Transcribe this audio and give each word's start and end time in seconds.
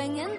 En 0.00 0.33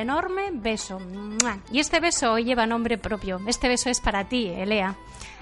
enorme 0.00 0.50
beso. 0.52 0.98
Y 1.70 1.80
este 1.80 2.00
beso 2.00 2.32
hoy 2.32 2.44
lleva 2.44 2.66
nombre 2.66 2.98
propio. 2.98 3.40
Este 3.46 3.68
beso 3.68 3.90
es 3.90 4.00
para 4.00 4.28
ti, 4.28 4.46
Elea, 4.48 4.96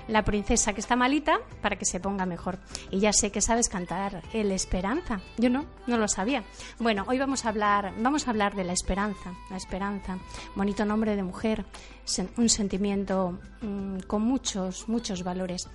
la 0.09 0.25
princesa 0.25 0.73
que 0.73 0.81
está 0.81 0.97
malita, 0.97 1.41
para 1.61 1.77
que 1.77 1.85
se 1.85 2.01
ponga 2.01 2.27
mejor. 2.27 2.59
Y 2.91 3.01
ya 3.01 3.13
sé 3.13 3.31
que 3.31 3.41
sabes 3.41 3.69
cantar 3.69 4.23
el 4.33 4.51
Esperanza. 4.53 5.21
Yo 5.39 5.51
no, 5.51 5.67
no 5.87 5.99
lo 5.99 6.09
sabía. 6.09 6.45
Bueno, 6.79 7.05
hoy 7.09 7.19
vamos 7.19 7.45
a 7.45 7.51
hablar, 7.51 7.93
vamos 7.99 8.27
a 8.27 8.31
hablar 8.31 8.55
de 8.55 8.65
la 8.65 8.73
esperanza. 8.73 9.33
La 9.51 9.57
esperanza, 9.57 10.19
bonito 10.55 10.85
nombre 10.85 11.17
de 11.17 11.23
mujer, 11.23 11.65
un 12.37 12.49
sentimiento 12.49 13.39
mm, 13.61 14.01
con 14.07 14.23
muchos, 14.23 14.89
muchos 14.89 15.23
valores. 15.23 15.69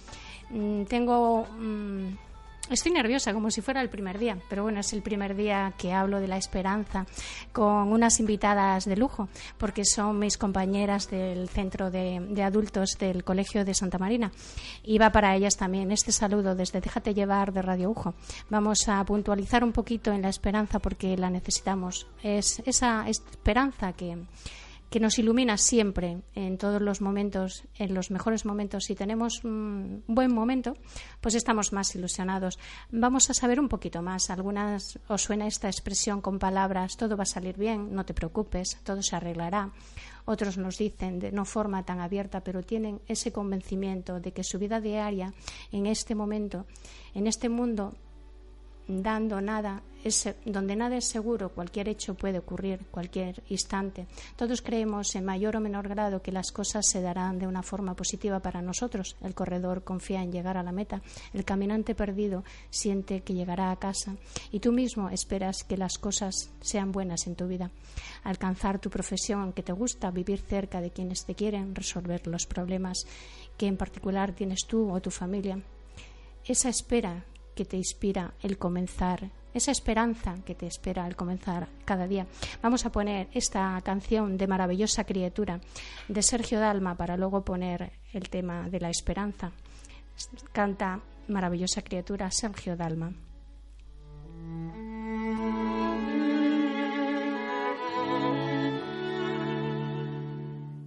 Mm, 0.50 0.83
tengo 0.83 1.45
mm, 1.45 2.27
Estoy 2.70 2.92
nerviosa, 2.92 3.34
como 3.34 3.50
si 3.50 3.62
fuera 3.62 3.82
el 3.82 3.90
primer 3.90 4.20
día, 4.20 4.38
pero 4.50 4.64
bueno, 4.64 4.82
es 4.82 4.92
el 4.92 5.02
primer 5.02 5.38
día 5.38 5.73
que 5.78 5.94
hablo 5.94 6.20
de 6.20 6.28
la 6.28 6.36
esperanza 6.36 7.06
con 7.54 7.94
unas 7.94 8.20
invitadas 8.20 8.84
de 8.84 8.98
lujo, 8.98 9.30
porque 9.58 9.86
son 9.86 10.20
mis 10.20 10.38
compañeras 10.38 11.10
del 11.10 11.48
centro 11.48 11.90
de, 11.90 12.44
adultos 12.44 12.98
del 13.00 13.23
Colegio 13.23 13.64
de 13.64 13.73
Santa 13.73 13.98
Marina. 13.98 14.34
Y 14.84 14.98
va 14.98 15.14
para 15.14 15.34
ellas 15.34 15.56
también 15.56 15.92
este 15.92 16.12
saludo 16.12 16.56
desde 16.56 16.82
Déjate 16.82 17.14
llevar 17.14 17.54
de 17.54 17.62
Radio 17.62 17.90
Ujo. 17.90 18.16
Vamos 18.50 18.90
a 18.90 19.02
puntualizar 19.06 19.64
un 19.64 19.72
poquito 19.72 20.12
en 20.12 20.23
la 20.23 20.30
esperanza 20.30 20.80
porque 20.80 21.16
la 21.16 21.30
necesitamos. 21.30 22.06
Es 22.22 22.62
esa 22.66 23.08
esperanza 23.08 23.94
que 23.94 24.18
que 24.89 24.99
nos 24.99 25.19
ilumina 25.19 25.57
siempre 25.57 26.21
en 26.33 26.57
todos 26.57 26.81
los 26.81 27.02
momentos, 27.02 27.63
en 27.77 27.93
los 27.93 28.11
mejores 28.11 28.45
momentos. 28.45 28.85
Si 28.85 28.95
tenemos 28.95 29.43
un 29.43 30.03
buen 30.07 30.33
momento, 30.33 30.73
pues 31.21 31.35
estamos 31.35 31.73
más 31.73 31.93
ilusionados. 31.95 32.57
Vamos 32.92 33.30
a 33.30 33.33
saber 33.33 33.59
un 33.59 33.67
poquito 33.67 34.02
más. 34.02 34.30
Algunas 34.30 34.99
os 35.08 35.23
suena 35.23 35.47
esta 35.47 35.67
expresión 35.67 36.21
con 36.21 36.39
palabras, 36.39 36.97
todo 36.97 37.17
va 37.17 37.23
a 37.23 37.26
salir 37.26 37.58
bien, 37.58 37.93
no 37.93 38.05
te 38.05 38.14
preocupes, 38.14 38.77
todo 38.83 39.02
se 39.02 39.15
arreglará. 39.15 39.71
Otros 40.26 40.58
nos 40.58 40.77
dicen 40.77 41.20
de 41.20 41.31
no 41.31 41.45
forma 41.45 41.83
tan 41.83 42.02
abierta, 42.02 42.42
pero 42.42 42.61
tienen 42.61 42.99
ese 43.08 43.31
convencimiento 43.31 44.20
de 44.20 44.33
que 44.33 44.43
su 44.43 44.59
vida 44.59 44.81
diaria 44.81 45.33
en 45.71 45.86
este 45.86 46.15
momento, 46.15 46.65
en 47.14 47.27
este 47.27 47.47
mundo, 47.47 47.95
dando 48.87 49.42
nada, 49.42 49.83
es, 50.03 50.30
donde 50.45 50.75
nada 50.75 50.98
es 50.98 51.05
seguro, 51.05 51.49
cualquier 51.49 51.89
hecho 51.89 52.15
puede 52.15 52.39
ocurrir, 52.39 52.86
cualquier 52.89 53.43
instante. 53.49 54.08
Todos 54.36 54.61
creemos 54.61 55.14
en 55.15 55.25
mayor 55.25 55.58
o 55.58 55.59
menor 55.59 55.87
grado 55.89 56.21
que 56.21 56.31
las 56.31 56.52
cosas 56.52 56.87
se 56.87 57.02
darán 57.02 57.39
de 57.39 57.47
una 57.47 57.64
forma 57.64 57.95
positiva 57.95 58.39
para 58.39 58.61
nosotros. 58.61 59.17
El 59.21 59.33
corredor 59.33 59.83
confía 59.83 60.21
en 60.21 60.31
llegar 60.31 60.58
a 60.58 60.64
la 60.64 60.71
meta, 60.71 61.02
el 61.33 61.43
caminante 61.43 61.95
perdido 61.95 62.43
siente 62.70 63.21
que 63.21 63.33
llegará 63.33 63.71
a 63.71 63.80
casa 63.80 64.15
y 64.52 64.59
tú 64.59 64.71
mismo 64.71 65.09
esperas 65.09 65.64
que 65.64 65.77
las 65.77 65.97
cosas 65.97 66.49
sean 66.61 66.92
buenas 66.92 67.27
en 67.27 67.36
tu 67.36 67.47
vida. 67.47 67.71
Alcanzar 68.23 68.80
tu 68.80 68.89
profesión 68.89 69.52
que 69.53 69.64
te 69.64 69.73
gusta, 69.73 70.11
vivir 70.11 70.39
cerca 70.39 70.81
de 70.81 70.92
quienes 70.92 71.26
te 71.26 71.36
quieren, 71.36 71.76
resolver 71.76 72.26
los 72.27 72.45
problemas 72.45 73.05
que 73.58 73.67
en 73.67 73.77
particular 73.77 74.33
tienes 74.33 74.65
tú 74.67 74.92
o 74.92 75.02
tu 75.02 75.11
familia. 75.11 75.59
Esa 76.45 76.70
espera 76.70 77.26
que 77.58 77.66
te 77.66 77.76
inspira 77.76 78.36
el 78.44 78.60
comenzar, 78.60 79.32
esa 79.52 79.72
esperanza 79.72 80.36
que 80.45 80.54
te 80.54 80.68
espera 80.68 81.04
al 81.04 81.16
comenzar 81.16 81.68
cada 81.86 82.08
día. 82.08 82.28
Vamos 82.62 82.86
a 82.86 82.92
poner 82.92 83.30
esta 83.34 83.82
canción 83.84 84.38
de 84.38 84.45
Maravillosa 84.45 85.06
Criatura 85.06 85.60
de 86.08 86.22
Sergio 86.22 86.60
Dalma 86.60 86.95
para 86.95 87.18
luego 87.18 87.44
poner 87.44 87.94
el 88.14 88.30
tema 88.30 88.70
de 88.70 88.80
la 88.80 88.92
esperanza. 88.92 89.52
Canta 90.54 91.02
Maravillosa 91.30 91.82
Criatura 91.82 92.30
Sergio 92.30 92.78
Dalma. 92.78 93.12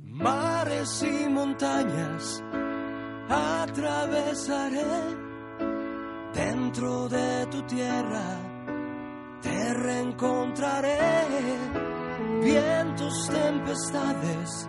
Mares 0.07 1.03
y 1.03 1.29
montañas 1.29 2.45
atravesaré 3.29 5.30
dentro 6.35 7.09
de 7.09 7.47
tu 7.47 7.63
tierra 7.63 8.51
te 9.43 9.75
reencontraré. 9.75 10.99
Vientos, 12.43 13.29
tempestades, 13.29 14.69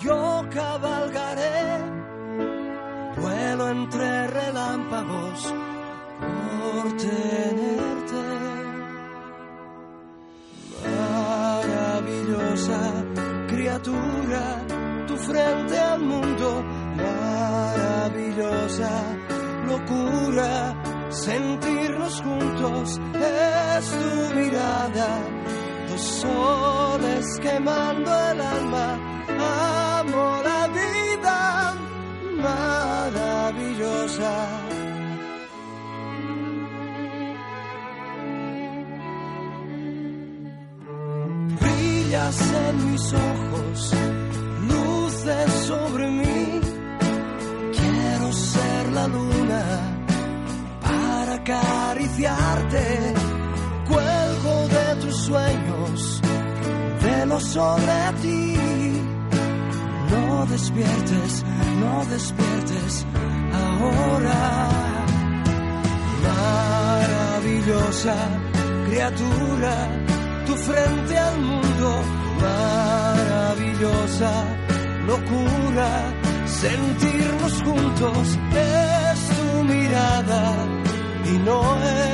yo 0.00 0.44
cabalgaré. 0.50 1.78
Vuelo 3.16 3.68
entre 3.68 4.26
relámpagos 4.28 5.54
por 6.20 6.96
tenerte. 6.96 8.24
Maravillosa 10.86 12.80
criatura, 13.48 14.64
tu 15.06 15.16
frente 15.16 15.78
al 15.78 16.00
mundo, 16.00 16.64
maravillosa 16.96 18.90
locura 19.66 20.67
sentirnos 21.28 22.14
juntos 22.22 23.00
es 23.14 23.84
tu 24.00 24.34
mirada, 24.34 25.10
dos 25.88 26.00
soles 26.00 27.26
quemando 27.42 28.10
el 28.30 28.40
alma, 28.40 28.86
amo 29.98 30.26
la 30.42 30.62
vida 30.78 31.38
maravillosa. 32.46 34.32
Brillas 41.60 42.38
en 42.66 42.74
mis 42.90 43.06
ojos, 43.12 43.78
luces 44.70 45.48
sobre 45.66 46.06
mí. 46.08 46.28
La 48.98 49.06
luna 49.06 49.87
acariciarte. 51.50 53.14
Cuelgo 53.88 54.68
de 54.68 54.96
tus 55.02 55.16
sueños, 55.22 56.20
velo 57.02 57.40
sobre 57.40 58.12
ti. 58.22 58.56
No 60.10 60.46
despiertes, 60.46 61.44
no 61.80 62.04
despiertes 62.06 63.06
ahora. 63.52 64.68
Maravillosa 66.22 68.14
criatura, 68.86 69.74
tu 70.46 70.54
frente 70.54 71.18
al 71.18 71.40
mundo, 71.40 72.02
maravillosa 72.40 74.32
locura 75.06 76.14
sentirnos 76.46 77.62
juntos 77.62 78.38
es 78.52 79.28
tu 79.36 79.64
mirada 79.64 80.77
y 81.30 81.38
no 81.38 81.60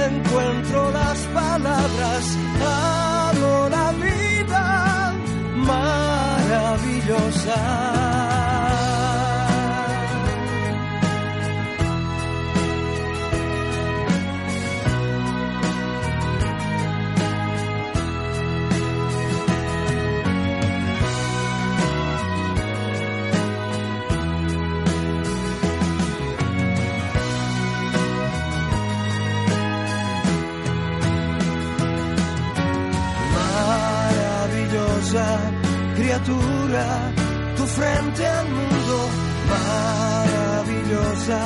encuentro 0.06 0.90
las 0.90 1.19
palabras. 1.26 2.38
Amo 2.66 3.69
la 3.69 3.93
vida 3.93 5.14
Maravillosa 5.56 6.75
criatura, 36.14 37.12
tu 37.56 37.66
frente 37.66 38.26
al 38.26 38.49
mundo, 38.49 39.08
maravillosa 39.50 41.40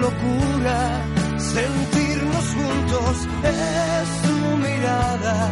locura, 0.00 1.04
sentirnos 1.38 2.44
juntos 2.54 3.28
es 3.42 4.22
tu 4.22 4.56
mirada, 4.58 5.50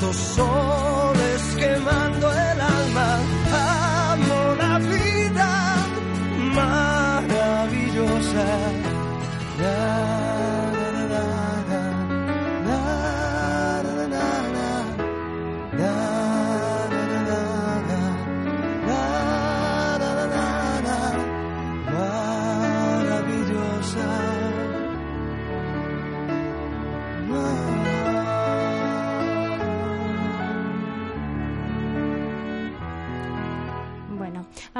dos 0.00 0.16
soles 0.16 0.89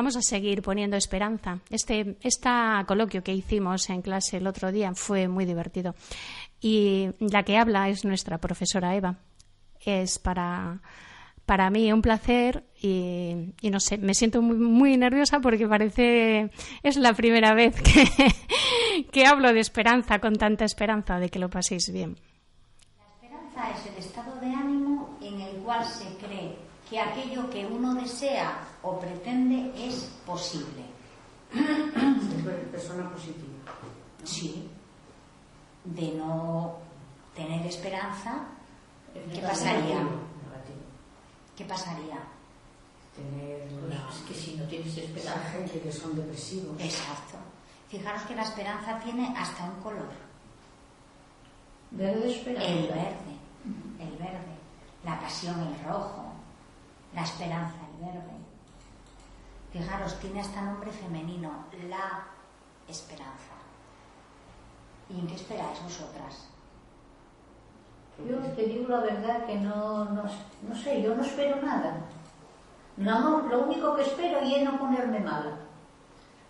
vamos 0.00 0.17
a 0.17 0.23
seguir 0.23 0.62
poniendo 0.62 0.97
esperanza. 0.97 1.58
Este 1.69 2.17
esta 2.23 2.82
coloquio 2.88 3.23
que 3.23 3.35
hicimos 3.35 3.91
en 3.91 4.00
clase 4.00 4.38
el 4.38 4.47
otro 4.47 4.73
día 4.73 4.94
fue 4.94 5.29
muy 5.29 5.44
divertido. 5.44 5.94
Y 6.58 7.11
la 7.19 7.43
que 7.43 7.58
habla 7.58 7.91
es 7.91 8.06
nuestra 8.06 8.38
profesora 8.38 8.97
Eva. 8.97 9.19
Es 9.79 10.19
para, 10.19 10.81
para 11.44 11.69
mí 11.69 11.93
un 11.93 12.00
placer 12.00 12.64
y, 12.81 13.52
y 13.61 13.69
no 13.69 13.79
sé, 13.79 13.99
me 13.99 14.14
siento 14.14 14.41
muy, 14.41 14.56
muy 14.56 14.97
nerviosa 14.97 15.41
porque 15.41 15.69
parece 15.69 16.50
es 16.82 16.97
la 16.97 17.12
primera 17.12 17.52
vez 17.52 17.79
que, 17.82 19.05
que 19.12 19.26
hablo 19.26 19.52
de 19.52 19.61
esperanza 19.61 20.19
con 20.19 20.35
tanta 20.37 20.64
esperanza 20.64 21.19
de 21.19 21.29
que 21.29 21.38
lo 21.38 21.50
paséis 21.50 21.93
bien. 21.93 22.17
La 22.97 23.05
esperanza 23.05 23.70
es 23.79 23.93
el 23.93 23.99
estado 23.99 24.41
de 24.41 24.47
ánimo 24.47 25.19
en 25.20 25.43
el 25.43 25.56
cual 25.56 25.85
se 25.85 26.08
que 26.91 26.99
aquello 26.99 27.49
que 27.49 27.65
uno 27.65 27.95
desea 27.95 28.67
o 28.83 28.99
pretende 28.99 29.71
es 29.79 30.11
posible. 30.27 30.83
persona 32.73 33.09
positiva. 33.11 33.71
Sí. 34.25 34.69
De 35.85 36.13
no 36.13 36.79
tener 37.35 37.65
esperanza, 37.65 38.43
¿qué 39.15 39.41
pasaría? 39.41 40.03
Negativo. 40.03 40.85
¿Qué 41.57 41.65
pasaría? 41.65 42.19
Tener 43.15 43.69
una... 43.73 44.09
es 44.11 44.19
que 44.27 44.35
si 44.35 44.57
no 44.57 44.65
tienes 44.65 44.97
esperanza, 44.97 45.49
gente 45.51 45.81
que 45.81 45.93
son 45.93 46.17
depresivos. 46.17 46.75
Exacto. 46.81 47.39
Fijaros 47.89 48.23
que 48.23 48.35
la 48.35 48.43
esperanza 48.43 48.99
tiene 49.01 49.33
hasta 49.37 49.65
un 49.65 49.81
color. 49.81 50.11
verde 51.93 52.31
esperanza. 52.33 52.69
El 52.69 52.89
verde. 52.89 53.35
El 54.01 54.17
verde. 54.19 54.55
La 55.05 55.21
pasión, 55.21 55.55
el 55.61 55.85
rojo. 55.85 56.30
La 57.15 57.23
esperanza, 57.23 57.77
el 57.99 58.07
verde. 58.07 58.31
Fijaros, 59.73 60.19
tiene 60.21 60.41
hasta 60.41 60.62
nombre 60.62 60.91
femenino. 60.91 61.65
La 61.89 62.25
esperanza. 62.89 63.55
¿Y 65.09 65.19
en 65.21 65.27
qué 65.27 65.35
esperáis 65.35 65.83
vosotras? 65.83 66.49
Yo 68.29 68.37
te 68.55 68.62
digo 68.65 68.89
la 68.89 69.01
verdad 69.01 69.47
que 69.47 69.57
no, 69.57 70.05
no, 70.05 70.23
no 70.69 70.75
sé, 70.75 71.03
yo 71.03 71.15
no 71.15 71.23
espero 71.23 71.61
nada. 71.62 71.97
No, 72.97 73.41
lo 73.49 73.62
único 73.62 73.97
que 73.97 74.03
espero 74.03 74.41
es 74.41 74.62
no 74.62 74.79
ponerme 74.79 75.21
mala. 75.21 75.57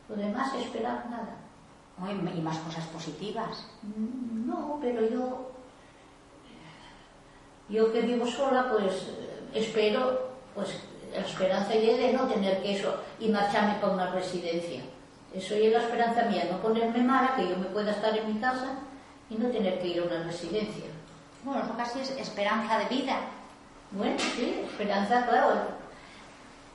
Lo 0.09 0.17
demás, 0.17 0.53
esperar 0.55 1.09
nada. 1.09 1.37
Y 2.09 2.39
y 2.39 2.41
más 2.41 2.59
cosas 2.59 2.85
positivas. 2.87 3.67
Mm, 3.83 4.49
No, 4.49 4.79
pero 4.81 5.07
yo, 5.09 5.53
yo 7.69 7.93
que 7.93 8.01
vivo 8.01 8.27
sola, 8.27 8.71
pues 8.71 9.07
eh, 9.09 9.51
espero, 9.55 10.30
pues 10.55 10.69
la 11.12 11.20
esperanza 11.20 11.75
es 11.75 11.99
de 11.99 12.12
no 12.12 12.26
tener 12.26 12.62
que 12.62 12.76
eso 12.76 12.94
y 13.19 13.29
marcharme 13.29 13.75
para 13.81 13.93
una 13.93 14.11
residencia. 14.11 14.81
Eso 15.35 15.55
es 15.55 15.73
la 15.73 15.81
esperanza 15.81 16.25
mía, 16.25 16.49
no 16.50 16.58
ponerme 16.58 17.02
mala, 17.02 17.35
que 17.37 17.49
yo 17.49 17.56
me 17.56 17.67
pueda 17.67 17.93
estar 17.93 18.17
en 18.17 18.35
mi 18.35 18.41
casa 18.41 18.79
y 19.29 19.37
no 19.37 19.49
tener 19.49 19.81
que 19.81 19.88
ir 19.88 20.00
a 20.00 20.05
una 20.05 20.25
residencia. 20.25 20.85
Bueno, 21.44 21.62
eso 21.62 21.76
casi 21.76 22.00
es 22.00 22.11
esperanza 22.11 22.79
de 22.79 22.85
vida. 22.87 23.17
Bueno, 23.93 24.17
sí, 24.19 24.62
esperanza, 24.70 25.26
claro. 25.26 25.81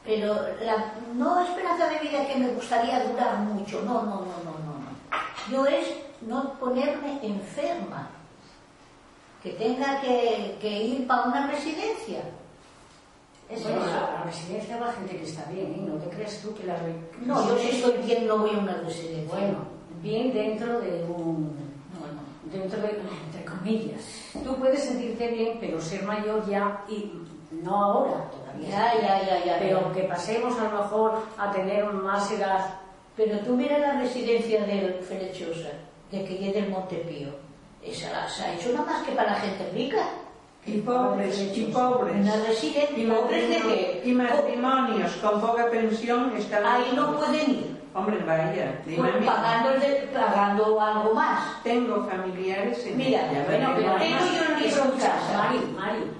Pero 0.05 0.35
la, 0.63 0.93
no 1.15 1.41
esperanza 1.41 1.89
de 1.89 1.99
vida 1.99 2.27
que 2.27 2.35
me 2.35 2.47
gustaría 2.49 3.03
durar 3.05 3.37
mucho, 3.39 3.81
no, 3.81 4.03
no, 4.03 4.21
no, 4.21 4.37
no, 4.43 4.51
no. 4.63 4.79
no. 4.79 5.51
Yo 5.51 5.65
es 5.65 5.87
no 6.21 6.53
ponerme 6.53 7.19
enferma, 7.21 8.09
que 9.41 9.51
tenga 9.51 10.01
que, 10.01 10.57
que 10.59 10.83
ir 10.83 11.07
para 11.07 11.23
una 11.23 11.47
residencia. 11.47 12.21
Es 13.49 13.61
Bueno, 13.63 13.85
eso. 13.85 13.93
a 13.93 14.11
la 14.11 14.23
residencia 14.23 14.79
va 14.79 14.91
gente 14.93 15.17
que 15.17 15.23
está 15.23 15.49
bien, 15.51 15.67
¿eh? 15.73 15.83
No 15.87 15.95
te 15.95 16.09
crees 16.09 16.41
tú 16.41 16.53
que 16.55 16.63
la... 16.65 16.77
No, 17.21 17.47
yo 17.49 17.57
si 17.59 17.69
estoy 17.77 17.97
bien 18.03 18.27
no 18.27 18.39
voy 18.39 18.55
a 18.55 18.59
una 18.59 18.73
residencia. 18.77 19.35
Bueno, 19.35 19.57
bien 20.01 20.33
dentro 20.33 20.79
de 20.79 21.03
un... 21.03 21.55
no, 21.93 21.99
no. 22.07 22.51
dentro 22.51 22.81
de, 22.81 22.89
entre 22.89 23.45
comillas. 23.45 24.01
Tú 24.43 24.55
puedes 24.55 24.83
sentirte 24.83 25.27
bien, 25.29 25.57
pero 25.59 25.79
ser 25.79 26.03
mayor 26.03 26.47
ya, 26.49 26.83
y 26.89 27.11
no 27.51 27.83
ahora 27.83 28.29
todavía. 28.31 28.69
Ya, 28.69 28.93
ya, 28.99 29.21
ya, 29.23 29.45
ya. 29.45 29.59
Pero 29.59 29.93
que 29.93 30.03
pasemos 30.03 30.57
a 30.59 30.63
lo 30.63 30.81
mejor 30.81 31.21
a 31.37 31.51
tener 31.51 31.85
más 31.93 32.31
edad. 32.31 32.79
Pero 33.15 33.39
tú 33.39 33.55
mira 33.55 33.77
la 33.77 33.99
residencia 33.99 34.65
del 34.65 34.95
Felechosa, 34.95 35.69
de 36.11 36.25
que 36.25 36.51
del 36.51 36.69
Montepío. 36.69 37.29
Esa 37.81 38.27
se 38.27 38.43
ha 38.43 38.55
hecho 38.55 38.71
nada 38.73 38.85
más 38.85 39.03
que 39.03 39.11
para 39.13 39.33
la 39.33 39.39
gente 39.39 39.69
rica. 39.71 40.09
Y 40.67 40.77
pobres, 40.79 41.39
y 41.55 41.61
pobres. 41.65 42.25
Y, 42.25 43.05
pobres 43.05 43.49
de 43.49 43.57
qué? 43.57 44.01
y 44.03 44.11
matrimonios 44.13 45.11
con 45.17 45.39
poca 45.39 45.69
pensión 45.69 46.35
están 46.35 46.65
Ahí 46.65 46.91
no 46.95 47.15
pueden 47.17 47.49
ir. 47.51 47.85
Hombre, 47.93 48.17
vaya, 48.25 48.81
Pues 48.83 49.25
pagando, 49.25 49.69
pagando 50.13 50.81
algo 50.81 51.13
más. 51.13 51.63
Tengo 51.63 52.03
familiares 52.05 52.85
en 52.87 52.97
Mira, 52.97 53.31
ella, 53.31 53.45
bueno, 53.47 53.73
pero 53.75 53.95
tengo 53.95 54.17
yo 54.19 54.53
un 54.53 54.61
libro 54.61 54.83
en 54.83 54.91
casa. 54.99 55.37
Mari, 55.37 55.59
Mari, 55.77 56.11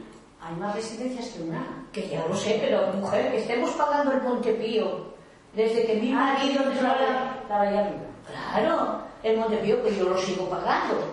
hay 0.41 0.55
más 0.55 0.75
residencias 0.75 1.27
que 1.29 1.43
una. 1.43 1.65
Que 1.91 2.07
ya 2.07 2.25
lo 2.27 2.35
sé, 2.35 2.59
pero 2.61 2.93
mujer, 2.93 3.31
que 3.31 3.39
estemos 3.39 3.71
pagando 3.71 4.13
el 4.13 4.21
Montepío 4.21 5.15
desde 5.53 5.85
que 5.85 5.95
mi 5.95 6.13
Ah, 6.13 6.37
marido 6.37 6.63
yo 6.63 6.71
entró 6.71 6.87
a 6.87 6.95
la-. 6.95 8.05
Claro, 8.27 8.99
el 9.23 9.37
Montepío 9.37 9.83
que 9.83 9.95
yo 9.97 10.09
lo 10.09 10.17
sigo 10.17 10.49
pagando. 10.49 11.03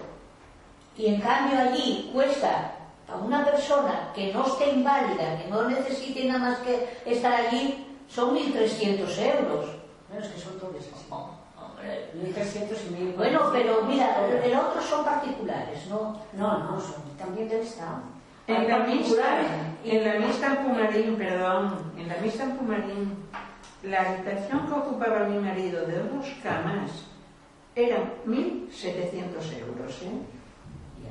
Y 0.96 1.06
en 1.06 1.20
cambio 1.20 1.58
allí 1.58 2.10
cuesta 2.12 2.81
a 3.12 3.16
una 3.16 3.45
persona 3.45 4.11
que 4.14 4.33
no 4.33 4.47
esté 4.47 4.71
inválida, 4.71 5.38
que 5.38 5.49
no 5.49 5.69
necesite 5.69 6.25
nada 6.25 6.38
más 6.38 6.59
que 6.59 6.88
estar 7.04 7.33
allí, 7.33 7.87
son 8.09 8.37
1.300 8.37 9.00
euros. 9.19 9.66
Bueno, 10.09 10.25
es 10.25 10.33
que 10.33 10.40
son 10.40 10.59
todos 10.59 10.76
así. 10.76 11.07
Oh, 11.11 11.31
hombre. 11.59 12.11
1.300 12.14 12.76
y 12.90 13.12
1.400. 13.12 13.16
Bueno, 13.16 13.50
pero 13.52 13.83
mira, 13.83 14.26
el 14.45 14.54
otro 14.57 14.81
son 14.83 15.04
particulares, 15.04 15.87
¿no? 15.88 16.21
No, 16.33 16.59
no, 16.59 16.81
son 16.81 17.02
también 17.19 17.49
del 17.49 17.61
Estado. 17.61 18.02
En 18.47 18.69
la 18.69 18.81
mixta, 18.81 19.23
particulares. 19.23 19.50
en 19.85 20.04
la 20.04 20.26
mixta 20.26 20.47
en 20.49 20.57
Pumarín, 20.57 21.16
perdón, 21.16 21.92
en 21.97 22.09
la 22.09 22.16
mixta 22.16 22.42
en 22.42 22.57
Pumarín, 22.57 23.16
la 23.85 24.00
habitación 24.00 24.66
que 24.66 24.73
ocupaba 24.73 25.21
mi 25.25 25.38
marido 25.38 25.87
de 25.87 25.99
dos 26.02 26.26
camas 26.42 26.90
eran 27.75 28.12
1.700 28.26 29.59
euros, 29.61 30.02
¿eh? 30.02 30.41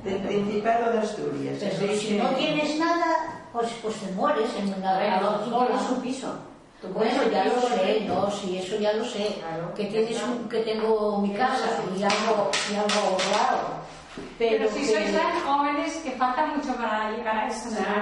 Del 0.04 0.18
Principado 0.18 0.92
de 0.92 0.98
Asturias. 0.98 1.58
Pero 1.60 1.94
si 1.96 2.16
no 2.18 2.28
tienes 2.30 2.78
nada, 2.78 3.46
pues, 3.52 3.68
pues 3.82 3.94
te 3.96 4.10
mueres 4.12 4.50
en 4.58 4.74
una 4.74 4.98
sola. 5.44 5.96
un 5.96 6.00
piso. 6.02 6.34
Bueno, 6.92 7.22
ya 7.30 7.44
lo 7.44 7.60
sé, 7.60 7.76
de- 7.76 8.00
no, 8.08 8.28
sí, 8.28 8.58
eso 8.58 8.76
ya 8.76 8.92
lo 8.94 9.04
sé. 9.04 9.36
Claro. 9.38 9.72
que 9.74 9.84
tienes 9.84 10.20
un, 10.24 10.48
que 10.48 10.58
tengo 10.62 11.18
mi 11.18 11.32
casa 11.32 11.68
y 11.96 12.02
algo, 12.02 12.50
y 12.72 12.74
algo 12.74 13.00
ahorrado. 13.00 13.82
Pero, 14.36 14.56
Pero 14.66 14.70
si 14.74 14.80
que- 14.80 14.92
sois 14.92 15.12
tan 15.16 15.40
jóvenes 15.46 15.92
que 15.98 16.10
falta 16.12 16.46
mucho 16.46 16.74
para 16.74 17.12
llegar 17.12 17.36
a 17.36 17.46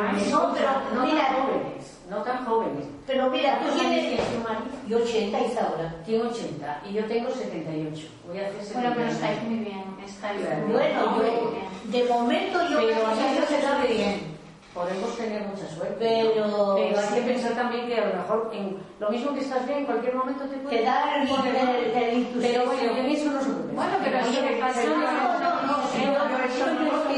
años. 0.09 0.27
No, 0.29 0.53
pero 0.55 0.71
no 0.95 1.05
mira, 1.07 1.25
jóvenes. 1.35 1.99
No 2.11 2.17
tan 2.23 2.45
jóvenes. 2.45 2.85
Pero 3.07 3.31
mira, 3.31 3.59
tú 3.61 3.67
¿Cuántos 3.67 3.81
años 3.87 3.93
tienes... 4.01 4.21
tiene 4.21 4.37
tu 4.37 4.49
marido? 4.49 4.67
Y 4.89 4.95
80 4.95 5.39
y 5.39 5.59
ahora. 5.59 5.95
Tiene 6.05 6.25
80 6.25 6.81
y 6.91 6.93
yo 6.93 7.05
tengo 7.07 7.31
78. 7.31 8.07
Voy 8.27 8.39
a 8.39 8.47
hacer 8.49 8.63
78. 8.65 8.75
Bueno, 8.75 8.93
pero 8.97 9.09
estáis 9.11 9.43
muy 9.45 9.59
bien. 9.61 9.85
Estáis 10.05 10.41
Claro. 10.43 10.67
Bueno, 10.67 11.07
muy 11.17 11.27
yo, 11.27 11.51
bien. 11.53 11.93
de 11.93 12.05
momento 12.13 12.59
yo 12.69 12.79
Pero 12.79 13.07
a 13.07 13.15
mí 13.15 13.23
se 13.49 13.63
sabe 13.63 13.87
bien. 13.87 13.99
bien. 13.99 14.41
Podemos 14.75 15.17
tener 15.17 15.43
mucha 15.49 15.67
suerte. 15.67 15.97
Pero- 15.99 16.77
Pero 16.77 17.01
hay 17.01 17.09
que 17.15 17.21
pensar 17.23 17.53
también 17.55 17.89
que 17.89 17.95
a 17.97 18.07
lo 18.07 18.15
mejor, 18.23 18.51
en, 18.55 18.79
lo 19.01 19.11
mismo 19.11 19.35
que 19.35 19.41
estás 19.41 19.67
bien, 19.67 19.81
en 19.81 19.87
cualquier 19.87 20.15
momento 20.15 20.45
te 20.45 20.57
puede 20.59 20.79
Te 20.79 20.85
da 20.85 21.17
el. 21.17 21.29
Pero 22.41 22.67
bueno, 22.67 22.97
en 22.97 23.07
eso 23.07 23.31
no 23.33 23.41
se 23.41 23.51
puede. 23.51 23.73
Bueno, 23.75 23.93
pero 24.03 24.19
eso 24.19 24.41
que 24.47 24.57
pasa- 24.61 24.81
pero- 24.83 24.95
No, 24.97 25.01
no, 25.01 25.39
no, 25.41 25.67
no, 25.67 25.85
eso 26.47 26.67
no, 26.67 26.81
que. 26.81 27.11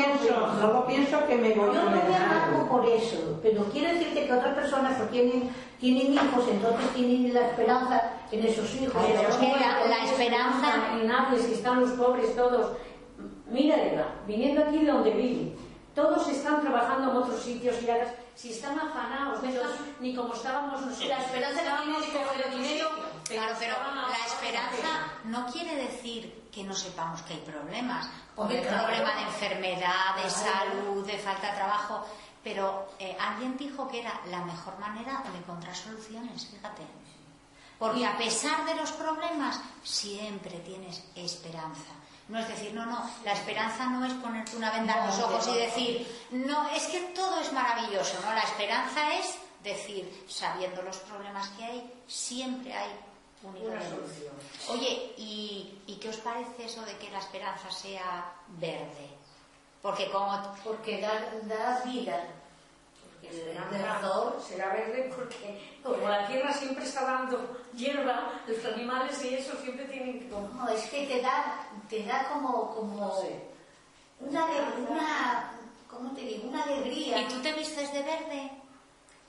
Por 2.82 2.90
eso, 2.92 3.38
pero 3.42 3.64
quiero 3.66 3.88
decirte 3.94 4.26
que 4.26 4.32
otras 4.32 4.54
personas 4.54 4.96
pues, 4.96 5.10
tienen, 5.10 5.50
tienen 5.80 6.12
hijos, 6.14 6.44
entonces 6.50 6.90
tienen 6.94 7.32
la 7.34 7.48
esperanza 7.48 8.02
en 8.30 8.44
esos 8.46 8.74
hijos. 8.74 9.02
Pero 9.06 9.28
es 9.28 9.36
que 9.36 9.46
la- 9.48 9.86
la 9.86 10.04
esperanza- 10.04 10.92
En 10.94 11.06
Nápoles, 11.06 11.46
que 11.46 11.54
están 11.54 11.80
los 11.80 11.90
pobres 11.92 12.34
todos. 12.36 12.76
Mira, 13.46 13.76
Eva, 13.76 14.06
viniendo 14.26 14.62
aquí 14.64 14.78
de 14.78 14.90
donde 14.92 15.10
vive, 15.10 15.56
todos 15.94 16.26
están 16.28 16.60
trabajando 16.62 17.10
en 17.10 17.16
otros 17.18 17.40
sitios 17.42 17.82
y 17.82 17.90
ahora, 17.90 18.14
si 18.34 18.50
están 18.50 18.78
afanados, 18.78 19.42
no 19.42 19.50
ni 20.00 20.14
como 20.14 20.32
estábamos 20.34 20.80
nosotros. 20.80 21.08
La 21.08 21.18
esperanza 21.22 21.62
coger 22.12 22.50
dinero. 22.50 22.88
Claro, 23.28 23.52
pero 23.58 23.72
estaban 23.72 23.94
la 23.96 24.26
esperanza 24.26 24.88
no 25.24 25.46
quiere 25.46 25.76
decir 25.76 26.42
que 26.50 26.64
no 26.64 26.74
sepamos 26.74 27.22
que 27.22 27.34
hay 27.34 27.40
problemas. 27.40 28.08
Hombre, 28.36 28.60
el 28.60 28.66
problema 28.66 29.14
de 29.14 29.22
enfermedad, 29.22 30.16
de 30.22 30.30
salud, 30.30 31.06
de 31.06 31.18
falta 31.18 31.48
de 31.50 31.56
trabajo. 31.56 32.06
Pero 32.42 32.94
eh, 32.98 33.16
alguien 33.20 33.56
dijo 33.56 33.88
que 33.88 34.00
era 34.00 34.20
la 34.26 34.44
mejor 34.44 34.78
manera 34.78 35.22
de 35.30 35.38
encontrar 35.38 35.74
soluciones, 35.76 36.46
fíjate. 36.46 36.82
Porque 37.78 38.06
a 38.06 38.16
pesar 38.16 38.64
de 38.64 38.74
los 38.74 38.92
problemas, 38.92 39.60
siempre 39.82 40.58
tienes 40.60 41.04
esperanza. 41.14 41.92
No 42.28 42.38
es 42.38 42.48
decir, 42.48 42.72
no, 42.72 42.86
no, 42.86 43.10
la 43.24 43.32
esperanza 43.32 43.86
no 43.86 44.04
es 44.04 44.12
ponerte 44.14 44.56
una 44.56 44.70
venda 44.70 44.98
en 44.98 45.06
los 45.08 45.18
ojos 45.18 45.48
y 45.48 45.58
decir, 45.58 46.26
no, 46.30 46.68
es 46.70 46.84
que 46.86 47.00
todo 47.14 47.40
es 47.40 47.52
maravilloso, 47.52 48.20
¿no? 48.24 48.32
La 48.32 48.42
esperanza 48.42 49.14
es 49.14 49.36
decir, 49.62 50.24
sabiendo 50.28 50.82
los 50.82 50.96
problemas 50.98 51.48
que 51.50 51.64
hay, 51.64 51.92
siempre 52.06 52.72
hay 52.72 52.90
un 53.42 53.56
Una 53.56 53.82
solución. 53.82 54.34
Oye, 54.68 55.14
¿y, 55.16 55.82
¿y 55.86 55.96
qué 55.96 56.08
os 56.08 56.18
parece 56.18 56.66
eso 56.66 56.82
de 56.82 56.96
que 56.98 57.10
la 57.10 57.18
esperanza 57.18 57.70
sea 57.70 58.32
verde? 58.48 59.11
Porque 59.82 60.10
como... 60.10 60.40
Porque 60.62 61.00
da, 61.00 61.12
da 61.42 61.82
vida. 61.84 62.24
Porque 63.02 63.28
el 63.28 63.54
verdor, 63.70 64.40
será 64.40 64.72
verde 64.72 65.12
porque 65.14 65.76
como 65.82 66.08
la 66.08 66.26
tierra 66.26 66.52
siempre 66.52 66.84
está 66.84 67.04
dando 67.04 67.62
hierba, 67.74 68.30
los 68.46 68.64
animales 68.64 69.24
y 69.24 69.34
eso 69.34 69.56
siempre 69.56 69.86
tienen 69.86 70.20
que 70.20 70.28
comer. 70.28 70.50
no, 70.54 70.68
es 70.68 70.86
que 70.86 71.06
te 71.06 71.20
da, 71.20 71.66
te 71.88 72.04
da 72.04 72.28
como, 72.32 72.74
como 72.74 72.96
No 72.96 73.20
sé. 73.20 73.48
una, 74.20 74.46
una, 74.88 75.52
¿cómo 75.90 76.12
te 76.12 76.20
digo? 76.20 76.48
Una 76.48 76.62
alegría. 76.62 77.22
¿Y 77.22 77.28
tú 77.28 77.42
te 77.42 77.52
vistes 77.52 77.92
de 77.92 78.02
verde? 78.02 78.50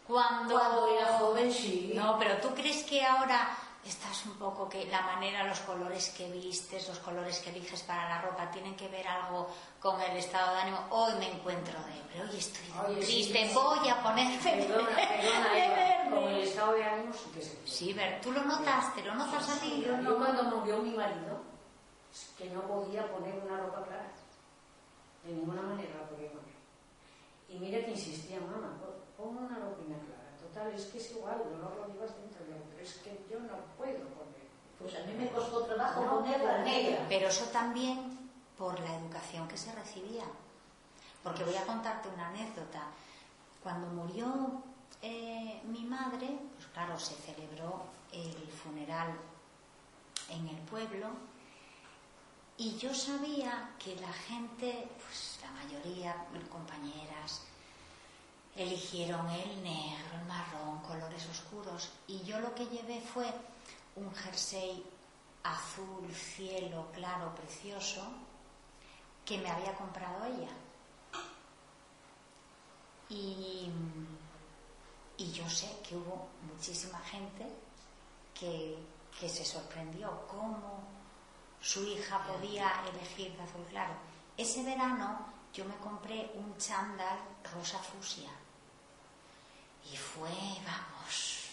Cuando... 0.08 0.54
Cuando 0.54 0.88
era 0.88 1.18
joven, 1.18 1.52
sí. 1.52 1.94
No, 1.96 2.18
pero 2.20 2.38
¿tú 2.38 2.50
crees 2.54 2.84
que 2.84 3.04
ahora 3.04 3.58
estás 3.86 4.26
un 4.26 4.34
poco 4.38 4.70
que 4.70 4.86
la 4.88 5.02
manera, 5.02 5.44
los 5.44 5.60
colores 5.62 6.10
que 6.18 6.32
vistes, 6.32 6.88
los 6.88 7.00
colores 7.00 7.40
que 7.40 7.50
eliges 7.50 7.82
para 7.84 8.08
la 8.10 8.22
ropa 8.22 8.50
tienen 8.52 8.76
que 8.76 8.88
ver 8.88 9.06
algo 9.08 9.50
con 9.80 10.00
el 10.02 10.16
estado 10.18 10.56
de 10.56 10.62
ánimo? 10.62 10.80
Hoy 10.92 11.14
me 11.20 11.32
encuentro 11.32 11.74
de 11.84 12.22
hoy 12.22 12.38
estoy 12.38 12.64
Oye, 12.88 13.02
sí, 13.04 13.24
triste, 13.32 13.48
sí. 13.50 13.54
voy 13.56 13.90
a 13.90 14.02
ponerme 14.04 14.38
Perdona, 14.38 14.88
perdona, 14.96 15.50
de 15.54 15.66
Eva, 15.66 15.76
verde". 15.76 16.10
con 16.16 16.24
el 16.30 16.40
estado 16.42 16.74
de 16.74 16.84
ánimo 16.84 17.14
sí 17.14 17.30
que 17.34 17.42
se 17.42 17.68
Sí, 17.68 17.94
ver, 17.94 18.22
¿tú 18.22 18.32
lo 18.32 18.44
notas? 18.44 18.94
¿Te 18.96 19.04
lo 19.04 19.16
notas 19.16 19.50
a 19.50 19.60
ti? 19.60 19.84
Yo, 19.86 20.00
yo 20.02 20.18
cuando 20.18 20.44
murió 20.44 20.78
mi 20.78 20.92
marido, 20.92 21.42
que 22.38 22.50
no 22.52 22.62
podía 22.62 23.12
poner 23.12 23.36
una 23.44 23.58
ropa 23.58 23.84
clara. 23.84 24.12
De 25.24 25.34
ninguna 25.34 25.62
manera 25.62 25.90
la 26.02 26.08
podía 26.10 26.30
poner. 26.30 26.54
Y 27.50 27.58
mira 27.60 27.80
que 27.84 27.92
insistía, 27.92 28.40
mamá, 28.40 28.78
pon- 29.18 29.38
una 29.38 29.58
ropina 29.60 29.98
clara. 30.00 30.30
Total, 30.40 30.72
es 30.74 30.86
que 30.86 30.98
es 31.00 31.12
igual, 31.12 31.42
no 31.60 31.70
lo 31.76 31.88
llevas 31.94 32.16
dentro 32.18 32.43
es 32.84 32.94
que 32.96 33.26
yo 33.30 33.40
no 33.40 33.56
puedo 33.78 34.00
poner. 34.10 34.44
Pues 34.80 34.96
a 34.96 35.06
mí 35.06 35.14
me 35.14 35.30
costó 35.30 35.64
trabajo 35.64 36.04
No, 36.04 36.20
ponerla 36.20 36.60
negra. 36.60 37.06
Pero 37.10 37.28
eso 37.28 37.46
también 37.46 38.30
por 38.58 38.80
la 38.80 38.96
educación 38.98 39.48
que 39.48 39.58
se 39.58 39.72
recibía. 39.74 40.26
Porque 41.24 41.44
voy 41.44 41.56
a 41.56 41.66
contarte 41.66 42.10
una 42.10 42.28
anécdota. 42.28 42.84
Cuando 43.62 43.88
murió 43.88 44.62
eh, 45.02 45.62
mi 45.66 45.86
madre, 45.86 46.38
pues 46.56 46.68
claro, 46.74 47.00
se 47.00 47.16
celebró 47.16 47.84
el 48.12 48.48
funeral 48.52 49.14
en 50.30 50.48
el 50.48 50.58
pueblo 50.58 51.08
y 52.58 52.78
yo 52.78 52.94
sabía 52.94 53.72
que 53.80 53.96
la 53.96 54.14
gente, 54.14 54.88
pues 55.04 55.40
la 55.42 55.52
mayoría, 55.52 56.16
compañeras, 56.50 57.42
eligieron 58.56 59.30
el 59.30 59.64
negro, 59.64 60.16
el 60.20 60.26
marrón, 60.26 60.80
colores 60.82 61.28
oscuros 61.30 61.92
y 62.08 62.22
yo 62.24 62.40
lo 62.40 62.54
que 62.54 62.66
llevé 62.68 63.02
fue 63.02 63.32
un 63.96 64.14
jersey 64.14 64.84
azul, 65.44 66.14
cielo, 66.14 66.88
claro, 66.94 67.34
precioso, 67.36 68.02
que 69.26 69.38
me 69.38 69.50
había 69.50 69.74
comprado 69.74 70.26
ella. 70.26 70.50
Y, 73.10 73.70
y 75.18 75.32
yo 75.32 75.48
sé 75.50 75.80
que 75.88 75.96
hubo 75.96 76.28
muchísima 76.42 77.00
gente 77.00 77.46
que, 78.34 78.78
que 79.20 79.30
se 79.30 79.46
sorprendió 79.46 80.26
cómo 80.28 80.84
su 81.62 81.84
hija 81.86 82.26
podía 82.26 82.84
elegir 82.90 83.36
de 83.36 83.44
azul 83.44 83.66
claro. 83.70 83.94
Ese 84.36 84.64
verano 84.64 85.34
yo 85.54 85.66
me 85.66 85.76
compré 85.78 86.32
un 86.36 86.58
chándal 86.58 87.20
rosa 87.54 87.78
fusia. 87.78 88.30
Y 89.92 89.98
fue, 89.98 90.30
vamos, 90.66 91.50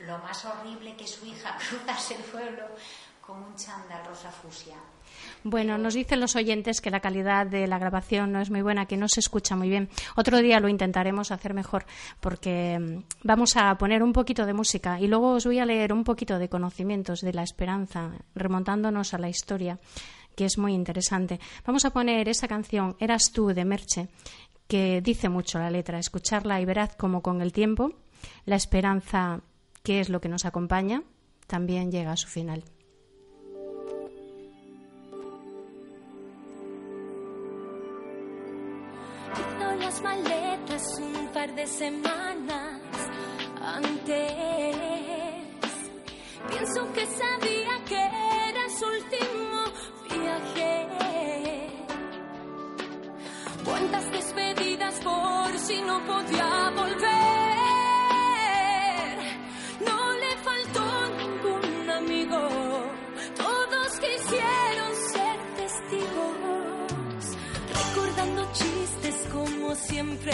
lo 0.00 0.18
más 0.18 0.44
horrible 0.44 0.96
que 0.96 1.06
su 1.06 1.24
hija 1.26 1.56
cruzase 1.68 2.16
el 2.16 2.22
pueblo 2.22 2.64
con 3.20 3.42
un 3.42 3.54
chándal 3.56 4.04
rosa 4.04 4.30
fusia. 4.30 4.76
Bueno, 5.44 5.78
nos 5.78 5.94
dicen 5.94 6.20
los 6.20 6.36
oyentes 6.36 6.80
que 6.80 6.90
la 6.90 7.00
calidad 7.00 7.46
de 7.46 7.66
la 7.66 7.78
grabación 7.78 8.32
no 8.32 8.40
es 8.40 8.50
muy 8.50 8.62
buena, 8.62 8.86
que 8.86 8.96
no 8.96 9.08
se 9.08 9.20
escucha 9.20 9.56
muy 9.56 9.68
bien. 9.68 9.88
Otro 10.16 10.38
día 10.38 10.60
lo 10.60 10.68
intentaremos 10.68 11.30
hacer 11.30 11.54
mejor 11.54 11.84
porque 12.20 12.78
mm, 12.78 13.02
vamos 13.24 13.56
a 13.56 13.76
poner 13.76 14.02
un 14.02 14.12
poquito 14.12 14.46
de 14.46 14.54
música 14.54 15.00
y 15.00 15.06
luego 15.06 15.32
os 15.32 15.46
voy 15.46 15.58
a 15.58 15.66
leer 15.66 15.92
un 15.92 16.04
poquito 16.04 16.38
de 16.38 16.48
conocimientos 16.48 17.20
de 17.20 17.32
la 17.32 17.42
esperanza, 17.42 18.10
remontándonos 18.34 19.14
a 19.14 19.18
la 19.18 19.28
historia, 19.28 19.78
que 20.36 20.44
es 20.44 20.58
muy 20.58 20.74
interesante. 20.74 21.40
Vamos 21.66 21.84
a 21.84 21.90
poner 21.90 22.28
esa 22.28 22.48
canción, 22.48 22.96
Eras 22.98 23.32
tú, 23.32 23.48
de 23.48 23.64
Merche, 23.64 24.08
que 24.72 25.02
dice 25.02 25.28
mucho 25.28 25.58
la 25.58 25.68
letra. 25.68 25.98
Escucharla 25.98 26.58
y 26.58 26.64
verás 26.64 26.96
como 26.96 27.20
con 27.20 27.42
el 27.42 27.52
tiempo 27.52 27.92
la 28.46 28.56
esperanza, 28.56 29.42
que 29.82 30.00
es 30.00 30.08
lo 30.08 30.22
que 30.22 30.30
nos 30.30 30.46
acompaña, 30.46 31.02
también 31.46 31.92
llega 31.92 32.12
a 32.12 32.16
su 32.16 32.26
final. 32.26 32.64
Maletas 40.02 40.98
un 40.98 41.28
par 41.34 41.54
de 41.54 41.66
semanas 41.66 42.80
antes. 43.60 44.34
Pienso 46.48 46.92
que 46.94 47.06
sabía 47.06 47.84
que 47.86 48.02
era 48.48 48.68
su 48.78 48.86
último 48.86 49.31
Cuántas 53.64 54.10
despedidas 54.10 54.94
por 55.00 55.58
si 55.58 55.80
no 55.82 56.00
podía 56.04 56.70
volver. 56.74 57.02
No 59.86 60.12
le 60.22 60.36
faltó 60.46 60.84
ningún 61.18 61.90
amigo. 61.90 62.40
Todos 63.36 63.92
quisieron 64.00 64.94
ser 65.12 65.36
testigos. 65.56 67.36
Recordando 67.74 68.52
chistes 68.52 69.16
como 69.32 69.74
siempre 69.74 70.32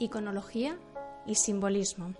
Iconología 0.00 0.78
y 1.26 1.34
simbolismo. 1.34 2.14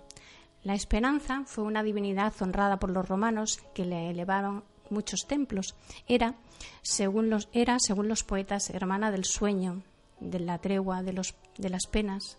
La 0.63 0.75
esperanza 0.75 1.43
fue 1.47 1.63
una 1.63 1.81
divinidad 1.81 2.31
honrada 2.39 2.77
por 2.77 2.91
los 2.91 3.09
romanos 3.09 3.59
que 3.73 3.85
le 3.85 4.11
elevaron 4.11 4.63
muchos 4.91 5.25
templos. 5.27 5.73
Era, 6.07 6.35
según 6.83 7.31
los, 7.31 8.23
poetas, 8.23 8.69
hermana 8.69 9.09
del 9.09 9.25
sueño, 9.25 9.81
de 10.19 10.39
la 10.39 10.59
tregua 10.59 11.01
de, 11.01 11.13
los, 11.13 11.33
de 11.57 11.69
las 11.69 11.87
penas, 11.87 12.37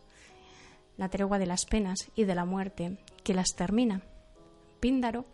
la 0.97 1.09
tregua 1.09 1.41
de 1.41 1.47
las 1.47 1.67
penas 1.67 2.09
y 2.15 2.23
de 2.23 2.37
la 2.37 2.45
muerte, 2.45 2.99
que 3.25 3.35
las 3.35 3.57
termina. 3.57 4.03
Píndaro 4.79 5.25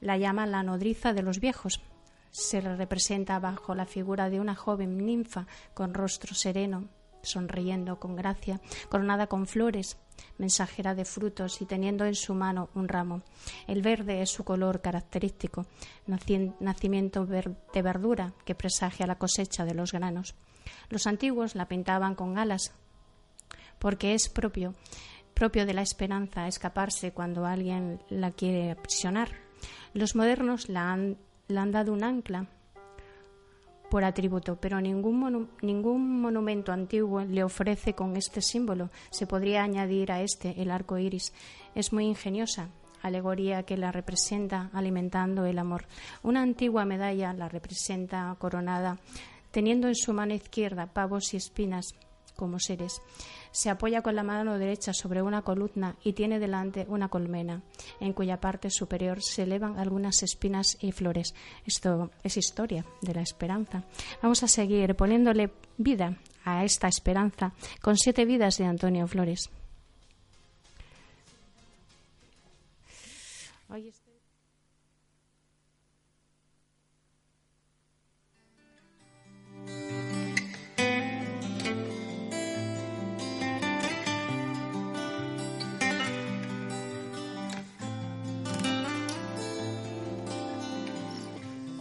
la 0.00 0.16
llama 0.16 0.46
la 0.46 0.62
nodriza 0.62 1.12
de 1.12 1.22
los 1.22 1.40
viejos. 1.40 1.82
Se 2.30 2.62
representa 2.62 3.38
bajo 3.38 3.74
la 3.74 3.84
figura 3.84 4.30
de 4.30 4.40
una 4.40 4.54
joven 4.54 5.04
ninfa 5.04 5.46
con 5.74 5.92
rostro 5.92 6.34
sereno, 6.34 6.88
sonriendo 7.22 7.98
con 7.98 8.16
gracia, 8.16 8.60
coronada 8.88 9.26
con 9.26 9.46
flores, 9.46 9.96
mensajera 10.36 10.94
de 10.94 11.04
frutos 11.04 11.60
y 11.60 11.66
teniendo 11.66 12.04
en 12.04 12.14
su 12.14 12.34
mano 12.34 12.70
un 12.74 12.88
ramo. 12.88 13.22
El 13.66 13.82
verde 13.82 14.22
es 14.22 14.30
su 14.30 14.44
color 14.44 14.80
característico, 14.80 15.66
naci- 16.06 16.54
nacimiento 16.60 17.26
de 17.26 17.82
verdura 17.82 18.32
que 18.44 18.54
presagia 18.54 19.06
la 19.06 19.18
cosecha 19.18 19.64
de 19.64 19.74
los 19.74 19.92
granos. 19.92 20.34
Los 20.90 21.06
antiguos 21.06 21.54
la 21.54 21.68
pintaban 21.68 22.14
con 22.14 22.38
alas, 22.38 22.72
porque 23.78 24.14
es 24.14 24.28
propio, 24.28 24.74
propio 25.34 25.66
de 25.66 25.74
la 25.74 25.82
esperanza 25.82 26.48
escaparse 26.48 27.12
cuando 27.12 27.46
alguien 27.46 28.00
la 28.10 28.32
quiere 28.32 28.72
aprisionar. 28.72 29.30
Los 29.94 30.16
modernos 30.16 30.68
la 30.68 30.92
han, 30.92 31.16
le 31.46 31.58
han 31.58 31.70
dado 31.70 31.92
un 31.92 32.02
ancla 32.04 32.46
por 33.90 34.04
atributo, 34.04 34.56
pero 34.56 34.80
ningún, 34.80 35.48
ningún 35.62 36.20
monumento 36.20 36.72
antiguo 36.72 37.22
le 37.22 37.42
ofrece 37.42 37.94
con 37.94 38.16
este 38.16 38.42
símbolo. 38.42 38.90
Se 39.10 39.26
podría 39.26 39.62
añadir 39.62 40.12
a 40.12 40.20
este 40.22 40.60
el 40.60 40.70
arco 40.70 40.98
iris. 40.98 41.32
Es 41.74 41.92
muy 41.92 42.06
ingeniosa, 42.06 42.68
alegoría 43.02 43.62
que 43.62 43.76
la 43.76 43.92
representa 43.92 44.70
alimentando 44.72 45.44
el 45.46 45.58
amor. 45.58 45.86
Una 46.22 46.42
antigua 46.42 46.84
medalla 46.84 47.32
la 47.32 47.48
representa 47.48 48.34
coronada, 48.38 48.98
teniendo 49.50 49.88
en 49.88 49.94
su 49.94 50.12
mano 50.12 50.34
izquierda 50.34 50.92
pavos 50.92 51.32
y 51.34 51.36
espinas 51.36 51.94
como 52.36 52.58
seres. 52.58 53.00
Se 53.50 53.70
apoya 53.70 54.02
con 54.02 54.14
la 54.14 54.22
mano 54.22 54.58
derecha 54.58 54.92
sobre 54.92 55.22
una 55.22 55.42
columna 55.42 55.96
y 56.04 56.12
tiene 56.12 56.38
delante 56.38 56.86
una 56.88 57.08
colmena, 57.08 57.62
en 58.00 58.12
cuya 58.12 58.40
parte 58.40 58.70
superior 58.70 59.22
se 59.22 59.42
elevan 59.42 59.78
algunas 59.78 60.22
espinas 60.22 60.76
y 60.80 60.92
flores. 60.92 61.34
Esto 61.66 62.10
es 62.22 62.36
historia 62.36 62.84
de 63.00 63.14
la 63.14 63.22
esperanza. 63.22 63.84
Vamos 64.22 64.42
a 64.42 64.48
seguir 64.48 64.94
poniéndole 64.94 65.50
vida 65.76 66.16
a 66.44 66.64
esta 66.64 66.88
esperanza 66.88 67.52
con 67.82 67.96
siete 67.96 68.24
vidas 68.24 68.58
de 68.58 68.64
Antonio 68.64 69.06
Flores. 69.06 69.50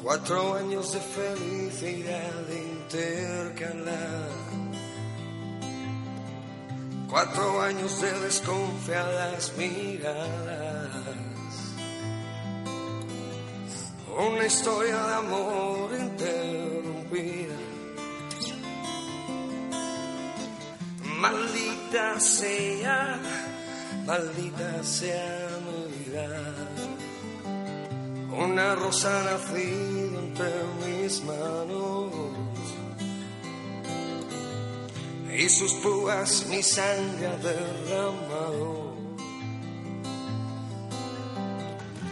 Cuatro 0.08 0.56
años 0.56 0.94
de 0.94 1.02
felicidad 1.02 2.32
intercalar. 2.50 4.30
Cuatro 7.10 7.62
años 7.62 8.00
de 8.00 8.12
desconfiadas 8.22 9.52
miradas. 9.58 10.88
Una 14.18 14.46
historia 14.46 14.96
de 14.96 15.14
amor 15.14 15.90
interrumpida. 16.00 17.58
Maldita 21.04 22.18
sea, 22.22 23.20
maldita 24.06 24.84
sea 24.86 25.50
mi 25.66 26.06
vida. 26.06 26.77
Una 28.38 28.76
rosa 28.76 29.24
nacida 29.24 30.20
entre 30.20 30.54
mis 30.86 31.24
manos 31.24 32.12
y 35.38 35.50
sus 35.50 35.74
púas 35.76 36.46
mi 36.50 36.64
sangre 36.64 37.28
ha 37.28 37.38
derramado. 37.38 38.96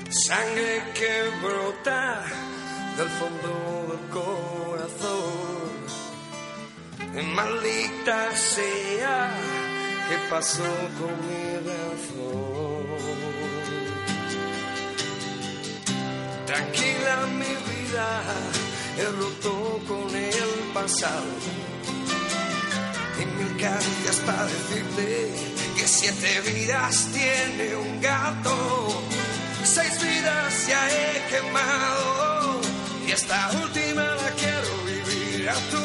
Sangre 0.09 0.83
que 0.93 1.11
brota 1.43 2.23
del 2.97 3.09
fondo 3.09 3.87
del 3.89 4.09
corazón. 4.09 5.35
Maldita 7.35 8.35
sea 8.35 9.31
que 10.07 10.17
pasó 10.29 10.63
con 10.99 11.13
mi 11.27 11.57
razón. 11.69 12.44
Tranquila 16.45 17.27
mi 17.39 17.53
vida, 17.69 18.21
he 18.97 19.05
roto 19.05 19.79
con 19.87 20.15
el 20.15 20.71
pasado. 20.73 21.33
Y 23.19 23.25
mil 23.25 23.57
caricias 23.57 24.17
para 24.25 24.45
decirte 24.45 25.33
que 25.75 25.87
siete 25.87 26.41
vidas 26.41 27.07
tiene 27.13 27.75
un 27.75 28.01
gato. 28.01 29.03
Seis 29.63 29.99
vidas 30.01 30.67
ya 30.67 30.87
he 30.89 31.27
quemado 31.29 32.61
y 33.07 33.11
esta 33.11 33.51
última 33.63 34.03
la 34.03 34.31
quiero 34.31 34.83
vivir 34.85 35.49
a 35.49 35.55
tu 35.71 35.84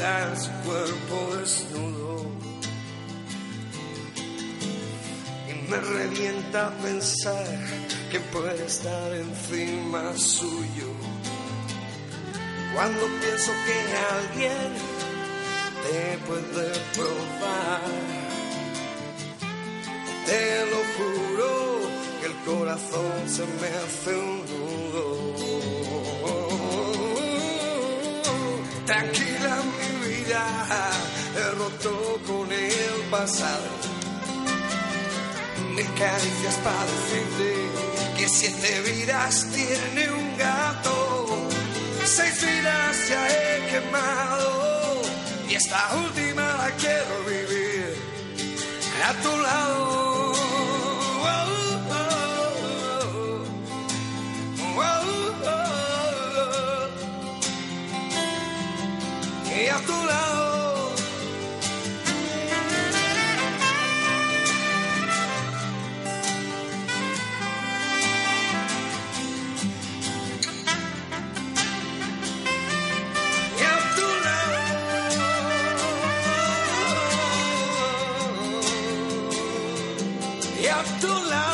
su 0.00 0.50
cuerpo 0.64 1.36
desnudo. 1.36 2.24
me 5.68 5.76
revienta 5.76 6.70
pensar 6.82 7.46
que 8.10 8.18
puede 8.32 8.64
estar 8.64 9.14
encima 9.14 10.16
suyo. 10.16 10.90
Cuando 12.74 13.06
pienso 13.20 13.52
que 13.66 13.76
alguien 14.16 14.72
te 15.84 16.18
puede 16.26 16.70
probar, 16.94 17.82
te 20.26 20.66
lo 20.72 20.80
juro 20.96 21.50
que 22.20 22.26
el 22.26 22.36
corazón 22.46 23.28
se 23.28 23.44
me 23.60 23.68
hace 23.68 24.12
un 24.16 24.36
nudo. 24.50 25.30
Tranquila 28.86 29.29
mi 29.29 29.29
he 30.32 31.50
roto 31.56 32.20
con 32.26 32.52
el 32.52 33.10
pasado 33.10 33.68
mil 35.74 35.86
caricias 35.94 36.54
para 36.62 36.84
decirte 36.84 37.54
que 38.16 38.28
siete 38.28 38.80
vidas 38.82 39.46
tiene 39.52 40.10
un 40.10 40.36
gato, 40.36 41.48
seis 42.04 42.40
vidas 42.42 43.08
ya 43.08 43.28
he 43.28 43.70
quemado 43.70 45.02
y 45.48 45.54
esta 45.54 45.96
última 45.96 46.42
la 46.42 46.70
quiero 46.76 47.24
vivir 47.26 47.94
a 49.08 49.12
tu 49.22 49.36
lado. 49.42 49.99
Lado. 81.28 81.49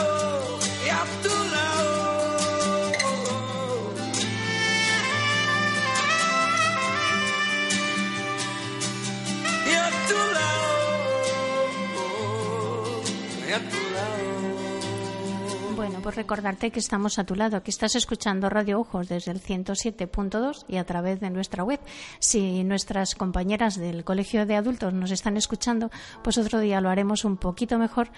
Pues 16.07 16.15
recordarte 16.15 16.71
que 16.71 16.79
estamos 16.79 17.19
a 17.19 17.25
tu 17.25 17.35
lado, 17.35 17.65
que 17.65 17.73
estás 17.73 17.97
escuchando 17.97 18.49
Radio 18.49 18.79
Ojos 18.79 19.09
desde 19.09 19.33
el 19.33 19.43
107.2 19.43 20.65
y 20.69 20.77
a 20.77 20.85
través 20.85 21.19
de 21.19 21.31
nuestra 21.31 21.65
web. 21.65 21.81
Si 22.21 22.63
nuestras 22.63 23.17
compañeras 23.17 23.75
del 23.77 24.05
Colegio 24.05 24.47
de 24.47 24.55
Adultos 24.55 24.93
nos 24.93 25.11
están 25.11 25.37
escuchando, 25.37 25.91
pues 26.23 26.39
otro 26.39 26.61
día 26.61 26.81
lo 26.81 26.91
haremos 26.91 27.25
un 27.25 27.37
poquito 27.37 27.77
mejor 27.77 28.13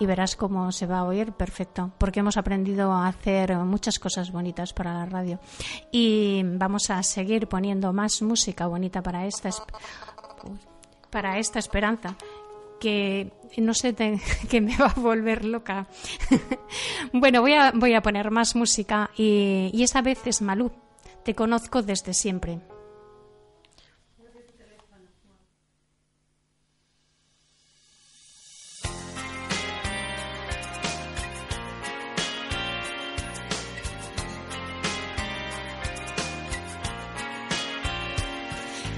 y 0.00 0.06
verás 0.06 0.36
cómo 0.36 0.72
se 0.72 0.86
va 0.86 1.00
a 1.00 1.04
oír 1.04 1.32
perfecto, 1.32 1.92
porque 1.98 2.20
hemos 2.20 2.38
aprendido 2.38 2.90
a 2.92 3.08
hacer 3.08 3.54
muchas 3.56 3.98
cosas 3.98 4.32
bonitas 4.32 4.72
para 4.72 4.94
la 4.94 5.04
radio. 5.04 5.38
Y 5.92 6.40
vamos 6.44 6.88
a 6.88 7.02
seguir 7.02 7.46
poniendo 7.46 7.92
más 7.92 8.22
música 8.22 8.68
bonita 8.68 9.02
para 9.02 9.26
esta, 9.26 9.50
para 11.10 11.36
esta 11.36 11.58
esperanza 11.58 12.16
que 12.84 13.60
no 13.62 13.72
sé, 13.72 13.92
te- 13.94 14.20
que 14.50 14.60
me 14.60 14.76
va 14.76 14.86
a 14.86 15.00
volver 15.00 15.44
loca. 15.44 15.86
bueno, 17.12 17.40
voy 17.40 17.54
a, 17.54 17.72
voy 17.74 17.94
a 17.94 18.02
poner 18.02 18.30
más 18.30 18.54
música 18.56 19.10
y, 19.16 19.70
y 19.72 19.82
esta 19.82 20.02
vez 20.02 20.20
es 20.26 20.42
Malú. 20.42 20.70
Te 21.24 21.34
conozco 21.34 21.82
desde 21.82 22.12
siempre. 22.12 22.60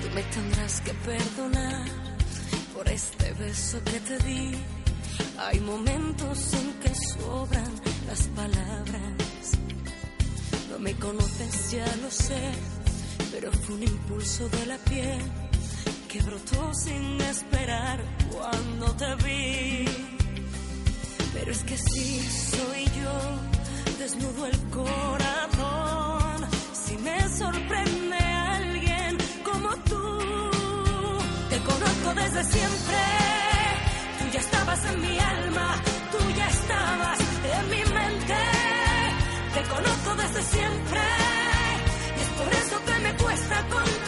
Tú 0.03 0.09
me 0.15 0.23
tendrás 0.23 0.81
que 0.83 0.93
perdonar 1.09 1.86
por 2.77 2.89
este 2.89 3.33
beso 3.33 3.83
que 3.85 3.99
te 4.01 4.19
di. 4.19 4.53
Hay 5.39 5.61
momentos 5.61 6.53
en 6.55 6.75
que 6.81 6.93
sobran 6.95 7.73
las 8.07 8.23
palabras. 8.41 9.45
No 10.71 10.79
me 10.79 10.93
conoces, 10.95 11.71
ya 11.71 11.87
lo 12.03 12.11
sé, 12.11 12.53
pero 13.33 13.51
fue 13.53 13.77
un 13.77 13.83
impulso 13.83 14.49
de 14.51 14.67
la 14.67 14.79
piel 14.79 15.23
que 16.09 16.21
brotó 16.21 16.75
sin 16.75 17.21
esperar 17.23 17.99
cuando 18.31 18.87
te 18.97 19.15
vi. 19.25 19.85
Pero 21.33 21.51
es 21.53 21.63
que 21.65 21.79
sí, 21.79 22.21
soy 22.57 22.85
yo, 23.01 23.19
desnudo 23.99 24.47
el 24.47 24.59
corazón. 24.71 26.47
Si 26.85 26.97
me 26.99 27.19
sorprende 27.29 28.26
desde 32.17 32.45
siempre. 32.45 32.99
Tú 34.19 34.25
ya 34.33 34.41
estabas 34.41 34.85
en 34.87 35.01
mi 35.01 35.19
alma, 35.19 35.69
tú 36.13 36.19
ya 36.37 36.49
estabas 36.49 37.19
en 37.59 37.71
mi 37.71 37.83
mente. 37.99 38.39
Te 39.55 39.63
conozco 39.75 40.11
desde 40.23 40.43
siempre. 40.55 41.01
Y 42.17 42.21
es 42.25 42.31
por 42.39 42.51
eso 42.63 42.77
que 42.87 42.99
me 43.05 43.13
cuesta 43.17 43.57
controlar 43.69 44.06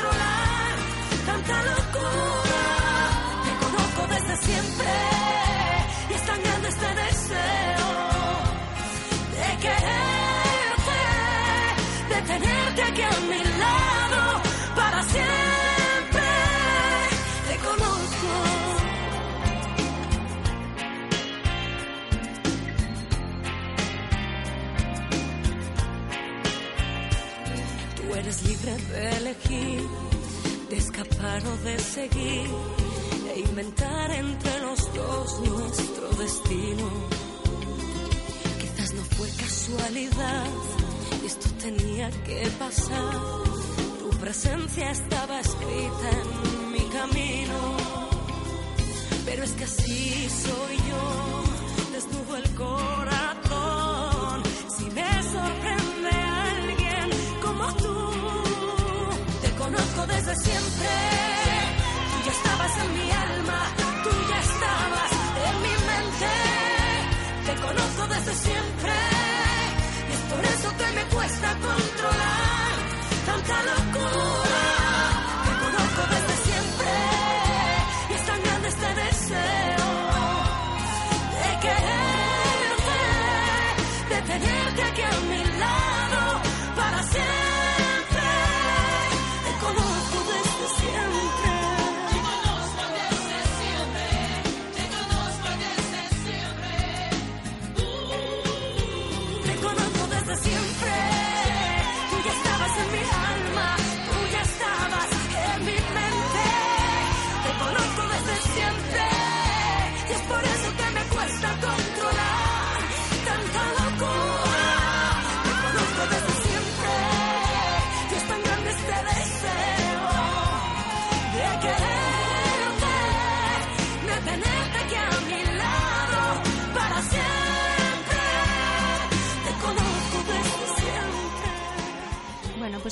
de 28.77 29.17
elegir, 29.17 29.89
de 30.69 30.77
escapar 30.77 31.43
o 31.47 31.57
de 31.65 31.79
seguir, 31.79 32.49
e 33.35 33.41
inventar 33.41 34.11
entre 34.11 34.61
los 34.61 34.93
dos 34.93 35.41
nuestro 35.41 36.09
destino. 36.11 36.89
Quizás 38.61 38.93
no 38.93 39.03
fue 39.17 39.29
casualidad, 39.31 40.47
esto 41.25 41.49
tenía 41.63 42.11
que 42.27 42.47
pasar. 42.59 43.15
Tu 44.01 44.11
presencia 44.19 44.91
estaba 44.91 45.41
escrita 45.41 46.11
en 46.21 46.73
mi 46.73 46.85
camino, 46.99 47.77
pero 49.25 49.45
es 49.45 49.53
que 49.53 49.65
así 49.65 50.29
soy 50.29 50.77
yo, 50.91 51.48
desde 60.29 60.45
siempre. 60.45 60.89
Tú 62.11 62.17
ya 62.25 62.33
estabas 62.33 62.73
en 62.85 62.93
mi 62.95 63.11
alma, 63.11 63.61
tú 64.05 64.11
ya 64.29 64.39
estabas 64.41 65.11
en 65.47 65.55
mi 65.63 65.75
mente. 65.91 66.31
Te 67.47 67.55
conozco 67.67 68.07
desde 68.15 68.35
siempre 68.35 68.93
y 70.09 70.13
es 70.13 70.23
por 70.33 70.45
eso 70.45 70.69
que 70.77 70.89
me 70.97 71.05
cuesta 71.15 71.49
controlar 71.53 72.75
tanta 73.27 73.63
locura. 73.63 73.88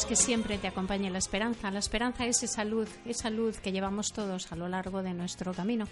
Que 0.07 0.15
siempre 0.15 0.59
te 0.59 0.69
acompañe 0.69 1.11
la 1.11 1.19
esperanza. 1.19 1.71
La 1.71 1.81
esperanza 1.81 2.27
es 2.27 2.43
esa 2.43 2.65
luz, 2.65 2.89
esa 3.05 3.29
luz 3.29 3.59
que 3.59 3.73
llevamos 3.73 4.13
todos 4.13 4.53
a 4.53 4.57
lo 4.57 4.69
largo 4.69 5.03
de 5.03 5.15
nuestro 5.15 5.53
camino, 5.53 5.87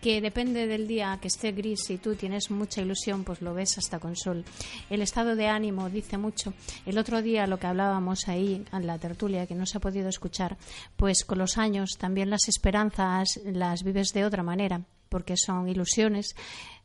que 0.00 0.20
depende 0.20 0.68
del 0.68 0.86
día 0.86 1.18
que 1.20 1.26
esté 1.28 1.50
gris. 1.50 1.80
Si 1.84 1.98
tú 1.98 2.14
tienes 2.14 2.50
mucha 2.50 2.80
ilusión, 2.80 3.24
pues 3.24 3.42
lo 3.42 3.54
ves 3.54 3.76
hasta 3.78 3.98
con 3.98 4.14
sol. 4.14 4.44
El 4.88 5.02
estado 5.02 5.34
de 5.34 5.48
ánimo 5.48 5.90
dice 5.90 6.16
mucho. 6.16 6.54
El 6.84 6.96
otro 6.96 7.22
día 7.22 7.48
lo 7.48 7.58
que 7.58 7.66
hablábamos 7.66 8.28
ahí 8.28 8.64
en 8.72 8.86
la 8.86 8.98
tertulia, 8.98 9.46
que 9.46 9.56
no 9.56 9.66
se 9.66 9.78
ha 9.78 9.80
podido 9.80 10.08
escuchar, 10.08 10.56
pues 10.96 11.24
con 11.24 11.38
los 11.38 11.58
años 11.58 11.96
también 11.98 12.30
las 12.30 12.48
esperanzas 12.48 13.40
las 13.44 13.82
vives 13.82 14.12
de 14.12 14.24
otra 14.24 14.44
manera, 14.44 14.82
porque 15.08 15.36
son 15.36 15.68
ilusiones 15.68 16.36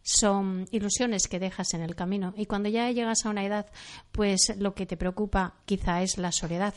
son 0.03 0.67
ilusiones 0.71 1.27
que 1.27 1.39
dejas 1.39 1.73
en 1.73 1.81
el 1.81 1.95
camino. 1.95 2.33
Y 2.37 2.45
cuando 2.45 2.69
ya 2.69 2.91
llegas 2.91 3.25
a 3.25 3.29
una 3.29 3.45
edad 3.45 3.67
pues 4.11 4.53
lo 4.57 4.73
que 4.73 4.85
te 4.85 4.97
preocupa 4.97 5.55
quizá 5.65 6.01
es 6.01 6.17
la 6.17 6.31
soledad. 6.31 6.73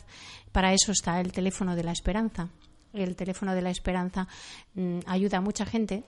Para 0.52 0.72
eso 0.72 0.92
está 0.92 1.20
el 1.20 1.32
teléfono 1.32 1.76
de 1.76 1.84
la 1.84 1.92
esperanza. 1.92 2.48
El 2.92 3.16
teléfono 3.16 3.54
de 3.54 3.62
la 3.62 3.70
esperanza 3.70 4.28
mm, 4.74 5.00
ayuda 5.06 5.38
a 5.38 5.40
mucha 5.40 5.66
gente 5.66 6.04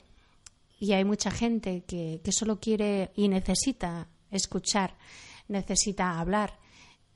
y 0.78 0.92
hay 0.92 1.04
mucha 1.04 1.30
gente 1.30 1.84
que, 1.86 2.20
que 2.22 2.32
solo 2.32 2.60
quiere 2.60 3.10
y 3.16 3.28
necesita 3.28 4.06
escuchar 4.30 4.94
necesita 5.48 6.18
hablar. 6.18 6.58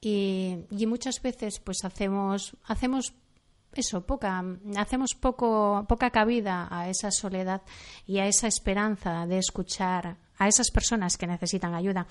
Y, 0.01 0.57
y 0.71 0.87
muchas 0.87 1.21
veces 1.21 1.61
pues 1.61 1.85
hacemos 1.85 2.57
hacemos 2.65 3.13
eso, 3.75 4.03
poca, 4.03 4.45
hacemos 4.77 5.15
poco, 5.15 5.85
poca 5.89 6.11
cabida 6.11 6.69
a 6.71 6.89
esa 6.89 7.11
soledad 7.11 7.63
y 8.07 8.19
a 8.19 8.27
esa 8.27 8.49
esperanza 8.49 9.27
de 9.27 9.39
escuchar 9.39 10.17
a 10.41 10.49
esas 10.49 10.71
personas 10.71 11.19
que 11.19 11.27
necesitan 11.27 11.75
ayuda. 11.75 12.07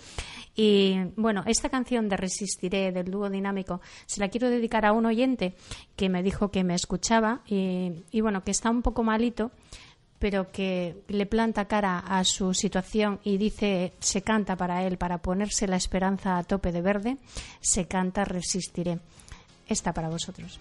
Y 0.56 0.98
bueno, 1.15 1.43
esta 1.48 1.67
canción 1.69 2.08
de 2.08 2.15
Resistiré 2.15 2.91
del 2.91 3.10
dúo 3.10 3.28
dinámico 3.28 3.82
se 4.06 4.22
la 4.22 4.30
quiero 4.30 4.52
dedicar 4.52 4.86
a 4.86 4.93
un 4.93 5.08
oyente 5.08 5.56
que 5.95 6.10
me 6.10 6.22
dijo 6.22 6.52
que 6.52 6.63
me 6.63 6.76
escuchaba 6.76 7.41
y, 7.48 8.04
y 8.12 8.22
bueno, 8.22 8.43
que 8.43 8.52
está 8.52 8.69
un 8.69 8.84
poco 8.84 9.04
malito 9.04 9.52
pero 10.19 10.52
que 10.52 11.02
le 11.08 11.26
planta 11.26 11.65
cara 11.65 12.00
a 12.00 12.24
su 12.26 12.54
situación 12.54 13.19
y 13.24 13.38
dice, 13.38 13.93
se 14.00 14.22
canta 14.22 14.58
para 14.58 14.84
él, 14.84 14.98
para 14.98 15.19
ponerse 15.19 15.65
la 15.65 15.78
esperanza 15.78 16.38
a 16.38 16.43
tope 16.43 16.74
de 16.74 16.82
verde, 16.82 17.17
se 17.62 17.88
canta 17.88 18.26
Resistiré. 18.26 19.00
Está 19.65 19.93
para 19.93 20.10
vosotros. 20.10 20.60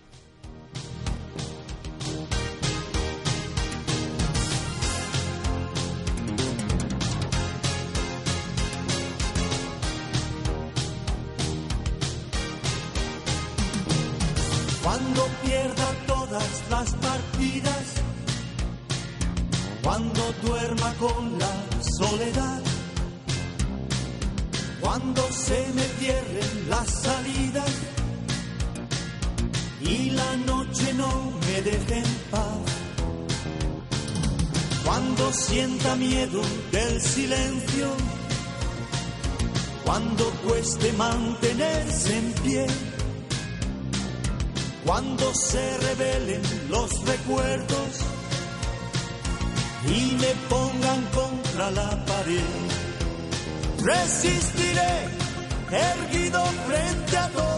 Cuando 14.89 15.27
pierda 15.45 15.87
todas 16.07 16.63
las 16.71 16.95
partidas, 16.95 17.85
cuando 19.83 20.33
duerma 20.43 20.95
con 20.95 21.39
la 21.39 21.83
soledad, 21.99 22.63
cuando 24.81 25.23
se 25.31 25.73
me 25.75 25.83
cierren 25.83 26.71
las 26.71 26.89
salidas 27.03 27.71
y 29.89 30.11
la 30.11 30.37
noche 30.37 30.95
no 30.95 31.33
me 31.47 31.63
deje 31.63 31.99
en 31.99 32.15
paz, 32.31 32.59
cuando 34.85 35.33
sienta 35.33 35.97
miedo 35.97 36.43
del 36.73 37.01
silencio, 37.01 37.89
cuando 39.85 40.25
cueste 40.45 40.93
mantenerse 40.93 42.19
en 42.19 42.33
pie 42.43 42.67
cuando 44.89 45.35
se 45.35 45.79
revelen 45.79 46.41
los 46.71 46.91
recuerdos 47.05 47.91
y 49.85 50.17
me 50.17 50.33
pongan 50.49 51.03
contra 51.15 51.71
la 51.73 52.05
pared. 52.07 52.41
Resistiré, 53.83 54.95
erguido 55.71 56.43
frente 56.67 57.17
a 57.19 57.29
todo, 57.29 57.58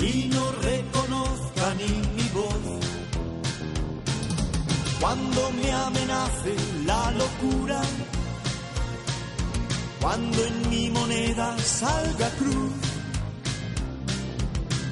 Y 0.00 0.30
no 0.32 0.52
reconozca 0.52 1.74
ni 1.74 1.88
mi 2.16 2.28
voz, 2.32 2.80
cuando 5.00 5.50
me 5.52 5.72
amenace 5.72 6.54
la 6.86 7.10
locura, 7.12 7.80
cuando 10.00 10.44
en 10.44 10.70
mi 10.70 10.90
moneda 10.90 11.56
salga 11.58 12.28
cruz, 12.38 12.72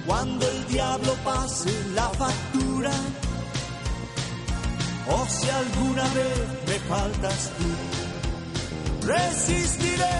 cuando 0.06 0.48
el 0.48 0.66
diablo 0.68 1.14
pase 1.24 1.70
la 1.94 2.08
factura 2.10 2.92
o 5.10 5.26
si 5.28 5.48
alguna 5.48 6.02
vez 6.02 6.38
me 6.66 6.78
faltas 6.88 7.50
tú. 7.56 9.06
Resistiré, 9.06 10.18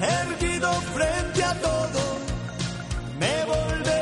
erguido 0.00 0.70
frente 0.94 1.44
a 1.44 1.54
todo, 1.60 2.02
me 3.18 3.44
volveré 3.44 4.01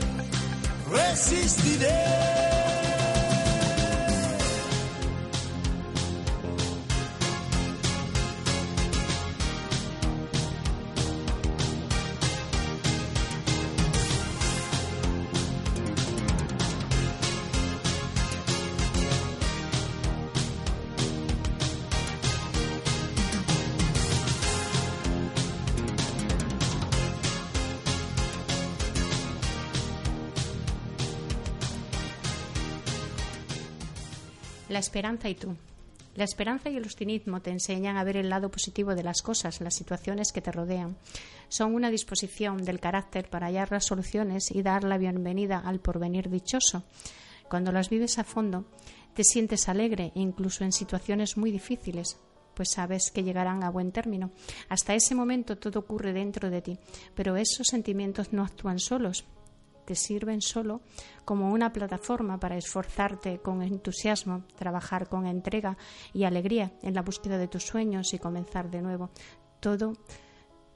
resistiré. 0.91 2.50
Esperanza 34.81 35.29
y 35.29 35.35
tú. 35.35 35.55
La 36.13 36.25
esperanza 36.25 36.69
y 36.69 36.75
el 36.75 36.83
optimismo 36.83 37.41
te 37.41 37.51
enseñan 37.51 37.95
a 37.95 38.03
ver 38.03 38.17
el 38.17 38.29
lado 38.29 38.51
positivo 38.51 38.95
de 38.95 39.03
las 39.03 39.21
cosas, 39.21 39.61
las 39.61 39.75
situaciones 39.75 40.33
que 40.33 40.41
te 40.41 40.51
rodean. 40.51 40.97
Son 41.47 41.73
una 41.73 41.89
disposición 41.89 42.65
del 42.65 42.81
carácter 42.81 43.29
para 43.29 43.47
hallar 43.47 43.71
las 43.71 43.85
soluciones 43.85 44.51
y 44.51 44.61
dar 44.61 44.83
la 44.83 44.97
bienvenida 44.97 45.59
al 45.59 45.79
porvenir 45.79 46.29
dichoso. 46.29 46.83
Cuando 47.49 47.71
las 47.71 47.89
vives 47.89 48.19
a 48.19 48.25
fondo, 48.25 48.65
te 49.13 49.23
sientes 49.23 49.69
alegre, 49.69 50.11
incluso 50.15 50.65
en 50.65 50.73
situaciones 50.73 51.37
muy 51.37 51.49
difíciles, 51.51 52.17
pues 52.55 52.71
sabes 52.71 53.11
que 53.11 53.23
llegarán 53.23 53.63
a 53.63 53.69
buen 53.69 53.93
término. 53.93 54.31
Hasta 54.67 54.95
ese 54.95 55.15
momento 55.15 55.57
todo 55.57 55.79
ocurre 55.79 56.11
dentro 56.11 56.49
de 56.49 56.61
ti, 56.61 56.77
pero 57.15 57.37
esos 57.37 57.67
sentimientos 57.67 58.33
no 58.33 58.43
actúan 58.43 58.79
solos, 58.79 59.25
te 59.85 59.95
sirven 59.95 60.41
solo 60.41 60.81
como 61.25 61.51
una 61.51 61.71
plataforma 61.71 62.39
para 62.39 62.57
esforzarte 62.57 63.39
con 63.39 63.61
entusiasmo, 63.61 64.43
trabajar 64.55 65.07
con 65.09 65.25
entrega 65.25 65.77
y 66.13 66.23
alegría 66.23 66.71
en 66.81 66.93
la 66.93 67.01
búsqueda 67.01 67.37
de 67.37 67.47
tus 67.47 67.63
sueños 67.63 68.13
y 68.13 68.19
comenzar 68.19 68.69
de 68.69 68.81
nuevo. 68.81 69.09
Todo, 69.59 69.93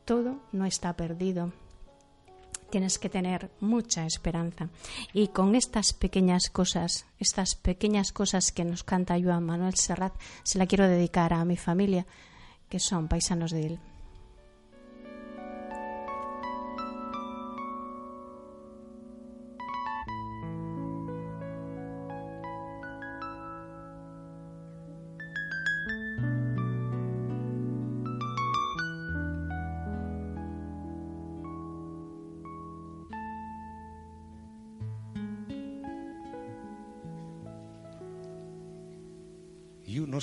todo 0.05 0.41
no 0.51 0.65
está 0.65 0.95
perdido. 0.95 1.53
Tienes 2.69 2.99
que 2.99 3.09
tener 3.09 3.51
mucha 3.59 4.05
esperanza. 4.05 4.69
Y 5.13 5.29
con 5.29 5.55
estas 5.55 5.93
pequeñas 5.93 6.49
cosas, 6.49 7.05
estas 7.19 7.55
pequeñas 7.55 8.11
cosas 8.11 8.51
que 8.51 8.65
nos 8.65 8.83
canta 8.83 9.19
Joan 9.21 9.45
Manuel 9.45 9.75
Serrat, 9.75 10.13
se 10.43 10.57
la 10.57 10.65
quiero 10.65 10.87
dedicar 10.87 11.31
a 11.31 11.45
mi 11.45 11.57
familia, 11.57 12.05
que 12.67 12.79
son 12.79 13.07
paisanos 13.07 13.51
de 13.51 13.65
él. 13.67 13.79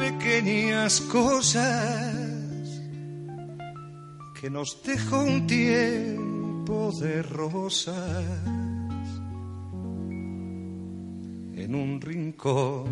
pequeñas 0.00 1.02
cosas 1.02 2.80
que 4.40 4.48
nos 4.48 4.82
dejó 4.82 5.24
un 5.24 5.46
tiempo 5.46 6.90
de 6.98 7.22
rosas 7.22 8.24
en 11.54 11.74
un 11.74 12.00
rincón, 12.00 12.86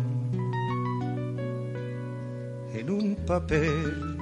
en 2.75 2.89
un 2.91 3.15
papel 3.25 4.17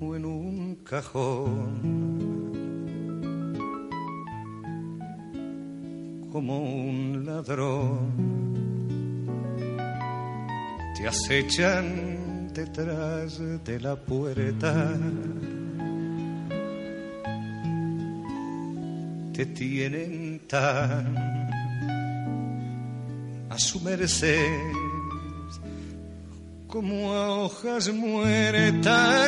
o 0.00 0.14
en 0.14 0.24
un 0.26 0.76
cajón. 0.84 2.18
Como 6.30 6.58
un 6.58 7.24
ladrón 7.24 8.37
te 10.98 11.06
acechan 11.06 12.52
detrás 12.52 13.38
de 13.64 13.78
la 13.78 13.94
puerta. 13.94 14.96
Te 19.32 19.46
tienen 19.46 20.40
tan 20.48 21.14
a 23.48 23.58
su 23.58 23.80
merced 23.80 24.72
como 26.66 27.12
a 27.12 27.44
hojas 27.44 27.92
muertas 27.92 29.20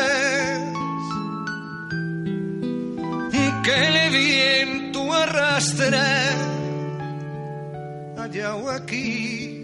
que 3.63 3.87
el 3.87 4.13
viento 4.13 5.13
arrastra 5.13 6.03
allá 8.19 8.57
o 8.57 8.71
aquí 8.71 9.60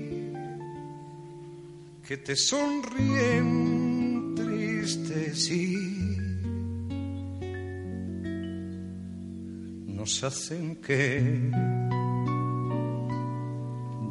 que 2.06 2.16
te 2.18 2.36
sonríen 2.36 4.34
tristes 4.36 5.50
y 5.50 6.16
nos 9.88 10.22
hacen 10.22 10.76
que 10.76 11.50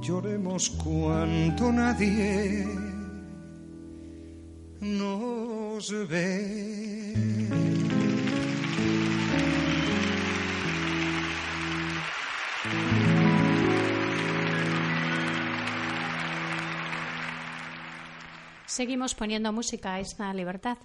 lloremos 0.01 0.69
cuando 0.71 1.71
nadie 1.71 2.67
nos 4.81 6.09
ve. 6.09 7.64
Seguimos 18.75 19.15
poniendo 19.15 19.53
música 19.53 19.93
a 19.93 19.99
esta 20.01 20.33
libertad. 20.33 20.77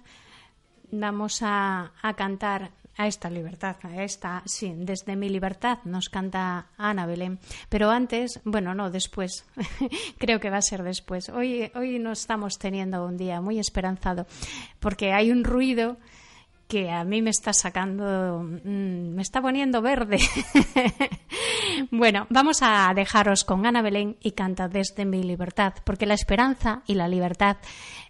Vamos 0.93 1.41
a, 1.41 1.91
a 2.01 2.13
cantar 2.13 2.71
a 2.95 3.05
esta 3.05 3.29
libertad, 3.29 3.75
a 3.83 4.01
esta, 4.01 4.43
sí, 4.45 4.73
desde 4.77 5.17
mi 5.17 5.27
libertad 5.27 5.79
nos 5.83 6.07
canta 6.07 6.67
Ana 6.77 7.05
Belén. 7.05 7.37
Pero 7.67 7.89
antes, 7.89 8.39
bueno, 8.45 8.73
no, 8.73 8.91
después, 8.91 9.45
creo 10.17 10.39
que 10.39 10.49
va 10.49 10.59
a 10.59 10.61
ser 10.61 10.83
después. 10.83 11.27
Hoy, 11.27 11.69
hoy 11.75 11.99
no 11.99 12.13
estamos 12.13 12.57
teniendo 12.57 13.05
un 13.05 13.17
día 13.17 13.41
muy 13.41 13.59
esperanzado 13.59 14.25
porque 14.79 15.11
hay 15.11 15.29
un 15.29 15.43
ruido 15.43 15.97
que 16.71 16.89
a 16.89 17.03
mí 17.03 17.21
me 17.21 17.31
está 17.31 17.51
sacando, 17.51 18.41
mm, 18.41 19.13
me 19.13 19.21
está 19.21 19.41
poniendo 19.41 19.81
verde. 19.81 20.19
bueno, 21.91 22.27
vamos 22.29 22.59
a 22.61 22.93
dejaros 22.95 23.43
con 23.43 23.65
Ana 23.65 23.81
Belén 23.81 24.15
y 24.21 24.31
canta 24.31 24.69
desde 24.69 25.03
mi 25.03 25.21
libertad, 25.21 25.73
porque 25.83 26.05
la 26.05 26.13
esperanza 26.13 26.81
y 26.87 26.95
la 26.95 27.09
libertad 27.09 27.57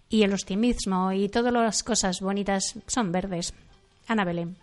y 0.08 0.22
el 0.22 0.32
optimismo 0.32 1.10
y 1.10 1.28
todas 1.28 1.52
las 1.52 1.82
cosas 1.82 2.20
bonitas 2.20 2.78
son 2.86 3.10
verdes. 3.10 3.52
Ana 4.06 4.24
Belén. 4.24 4.61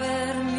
Sin 0.00 0.57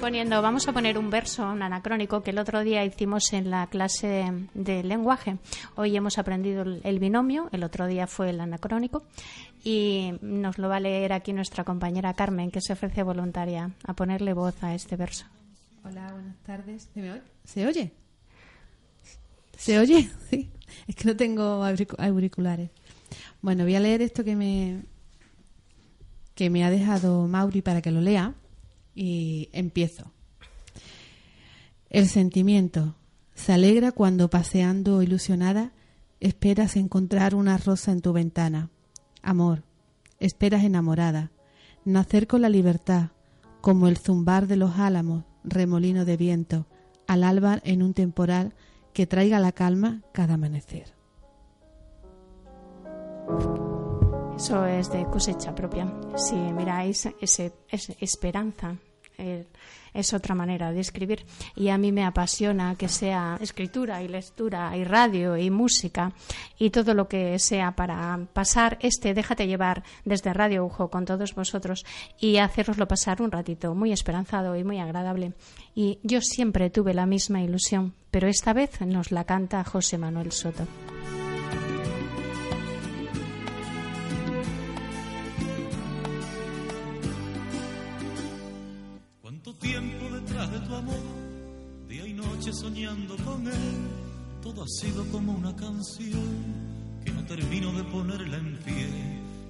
poniendo, 0.00 0.40
vamos 0.40 0.66
a 0.66 0.72
poner 0.72 0.96
un 0.98 1.10
verso, 1.10 1.44
un 1.50 1.62
anacrónico 1.62 2.22
que 2.22 2.30
el 2.30 2.38
otro 2.38 2.60
día 2.64 2.84
hicimos 2.84 3.32
en 3.32 3.50
la 3.50 3.66
clase 3.66 4.32
de 4.54 4.82
lenguaje. 4.82 5.36
Hoy 5.76 5.96
hemos 5.96 6.18
aprendido 6.18 6.62
el, 6.62 6.98
binomio, 6.98 7.48
el 7.52 7.62
otro 7.64 7.86
día 7.86 8.06
fue 8.06 8.30
el 8.30 8.40
anacrónico 8.40 9.02
y 9.62 10.12
nos 10.22 10.58
lo 10.58 10.68
va 10.68 10.76
a 10.76 10.80
leer 10.80 11.12
aquí 11.12 11.32
nuestra 11.32 11.64
compañera 11.64 12.14
Carmen, 12.14 12.50
que 12.50 12.60
se 12.60 12.72
ofrece 12.72 13.02
voluntaria 13.02 13.70
a 13.84 13.94
ponerle 13.94 14.32
voz 14.32 14.62
a 14.62 14.74
este 14.74 14.96
verso. 14.96 15.26
Hola, 15.84 16.10
buenas 16.12 16.36
tardes. 16.44 16.88
¿Se, 17.44 17.66
oye? 17.66 17.92
¿Se 19.56 19.78
oye? 19.78 20.08
Sí. 20.30 20.48
Es 20.86 20.94
que 20.94 21.04
no 21.04 21.16
tengo 21.16 21.64
auricu- 21.64 21.96
auriculares. 21.98 22.70
Bueno, 23.42 23.64
voy 23.64 23.74
a 23.74 23.80
leer 23.80 24.02
esto 24.02 24.22
que 24.24 24.36
me 24.36 24.82
que 26.36 26.48
me 26.48 26.64
ha 26.64 26.70
dejado 26.70 27.26
Mauri 27.26 27.60
para 27.60 27.82
que 27.82 27.90
lo 27.90 28.00
lea 28.00 28.32
y 28.94 29.48
empiezo. 29.52 30.12
El 31.88 32.08
sentimiento, 32.08 32.96
Se 33.34 33.54
alegra 33.54 33.90
cuando 33.90 34.28
paseando 34.28 35.02
ilusionada 35.02 35.72
esperas 36.20 36.76
encontrar 36.76 37.34
una 37.34 37.56
rosa 37.56 37.90
en 37.90 38.02
tu 38.02 38.12
ventana. 38.12 38.68
Amor, 39.22 39.62
esperas 40.18 40.62
enamorada, 40.62 41.30
nacer 41.86 42.26
con 42.26 42.42
la 42.42 42.50
libertad, 42.50 43.12
como 43.62 43.88
el 43.88 43.96
zumbar 43.96 44.46
de 44.46 44.56
los 44.56 44.78
álamos, 44.78 45.24
remolino 45.42 46.04
de 46.04 46.18
viento, 46.18 46.66
al 47.06 47.24
alba 47.24 47.60
en 47.64 47.82
un 47.82 47.94
temporal 47.94 48.52
que 48.92 49.06
traiga 49.06 49.40
la 49.40 49.52
calma 49.52 50.02
cada 50.12 50.34
amanecer. 50.34 50.94
Eso 54.40 54.64
es 54.64 54.90
de 54.90 55.04
cosecha 55.04 55.54
propia. 55.54 55.86
Si 56.16 56.34
miráis, 56.34 57.06
ese, 57.20 57.52
es 57.68 57.90
esperanza. 58.00 58.74
es 59.92 60.14
otra 60.14 60.34
manera 60.34 60.72
de 60.72 60.80
escribir. 60.80 61.26
Y 61.54 61.68
a 61.68 61.76
mí 61.76 61.92
me 61.92 62.06
apasiona 62.06 62.74
que 62.74 62.88
sea 62.88 63.36
escritura 63.42 64.02
y 64.02 64.08
lectura 64.08 64.74
y 64.78 64.84
radio 64.84 65.36
y 65.36 65.50
música 65.50 66.14
y 66.58 66.70
todo 66.70 66.94
lo 66.94 67.06
que 67.06 67.38
sea 67.38 67.76
para 67.76 68.18
pasar 68.32 68.78
este 68.80 69.12
Déjate 69.12 69.46
llevar 69.46 69.82
desde 70.06 70.32
Radio 70.32 70.64
Ujo 70.64 70.88
con 70.88 71.04
todos 71.04 71.34
vosotros 71.34 71.84
y 72.18 72.38
haceroslo 72.38 72.88
pasar 72.88 73.20
un 73.20 73.32
ratito 73.32 73.74
muy 73.74 73.92
esperanzado 73.92 74.56
y 74.56 74.64
muy 74.64 74.78
agradable. 74.78 75.34
Y 75.74 75.98
yo 76.02 76.22
siempre 76.22 76.70
tuve 76.70 76.94
la 76.94 77.04
misma 77.04 77.42
ilusión, 77.42 77.92
pero 78.10 78.26
esta 78.26 78.54
vez 78.54 78.80
nos 78.80 79.12
la 79.12 79.24
canta 79.24 79.62
José 79.64 79.98
Manuel 79.98 80.32
Soto. 80.32 80.66
Soñando 92.52 93.16
con 93.24 93.46
él. 93.46 93.88
Todo 94.42 94.64
ha 94.64 94.68
sido 94.68 95.04
como 95.06 95.32
una 95.32 95.54
canción 95.54 97.00
que 97.04 97.12
no 97.12 97.24
termino 97.24 97.72
de 97.72 97.84
ponerla 97.84 98.38
en 98.38 98.58
pie. 98.64 98.88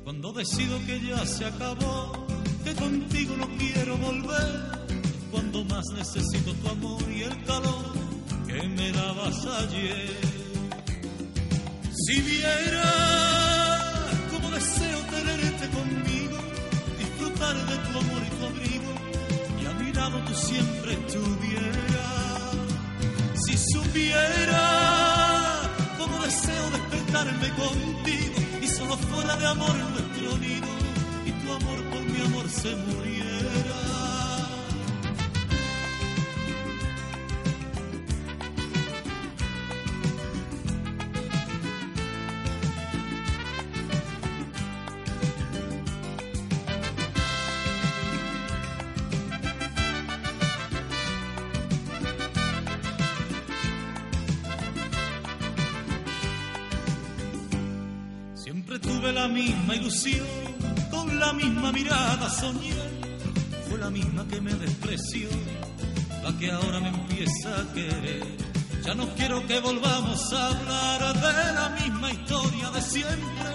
Cuando 0.05 0.33
decido 0.33 0.79
que 0.87 1.01
ya 1.01 1.25
se 1.25 1.45
acabó, 1.47 2.27
que 2.65 2.75
contigo 2.75 3.37
no 3.37 3.49
quiero 3.59 3.97
volver. 3.97 4.89
Cuando 5.31 5.65
más 5.65 5.85
necesito 5.95 6.53
tu 6.55 6.69
amor 6.69 7.03
y 7.11 7.23
el 7.23 7.45
calor 7.45 7.93
que 8.47 8.69
me 8.69 8.93
dabas 8.93 9.47
ayer. 9.47 10.11
Si 11.93 12.21
viera 12.21 13.93
como 14.33 14.51
deseo 14.51 14.99
tenerte 15.11 15.69
conmigo, 15.71 16.39
disfrutar 16.99 17.57
de 17.67 17.77
tu 17.77 17.99
amor 17.99 18.23
y 18.27 18.37
tu 18.37 18.47
abrigo 18.47 18.93
y 19.63 19.67
a 19.67 19.73
mi 19.75 19.93
lado 19.93 20.19
tú 20.25 20.35
siempre 20.35 20.93
estuvieras. 20.95 22.00
Si 23.47 23.57
supiera 23.57 24.63
cómo 25.99 26.23
deseo 26.23 26.71
despertarme 26.71 27.49
contigo 27.55 28.35
y 28.61 28.67
solo 28.67 28.97
fuera 28.97 29.37
de 29.37 29.47
amor 29.47 29.75
nuestro 29.75 30.39
nido 30.39 30.69
y 31.25 31.33
tu 31.33 31.53
amor 31.53 31.83
por 31.91 32.03
mi 32.03 32.21
amor 32.21 32.49
se 32.49 32.75
muriera. 32.77 34.10
Con 60.91 61.19
la 61.19 61.33
misma 61.33 61.73
mirada 61.73 62.31
soñé. 62.31 62.75
Fue 63.69 63.77
la 63.79 63.91
misma 63.91 64.25
que 64.29 64.41
me 64.41 64.55
despreció, 64.55 65.29
la 66.23 66.33
que 66.39 66.51
ahora 66.51 66.79
me 66.79 66.91
empieza 66.91 67.49
a 67.61 67.73
querer. 67.73 68.25
Ya 68.85 68.95
no 68.95 69.09
quiero 69.17 69.45
que 69.49 69.59
volvamos 69.59 70.33
a 70.33 70.47
hablar 70.47 71.01
de 71.15 71.53
la 71.55 71.69
misma 71.81 72.13
historia 72.13 72.71
de 72.71 72.83
siempre. 72.83 73.51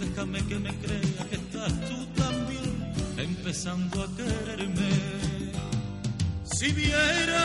Déjame 0.00 0.46
que 0.46 0.58
me 0.58 0.74
crea 0.76 1.24
que 1.30 1.36
estás 1.36 1.72
tú 1.88 2.06
también 2.22 2.92
empezando 3.16 4.02
a 4.02 4.08
quererme. 4.16 4.90
Si 6.42 6.70
viera 6.72 7.44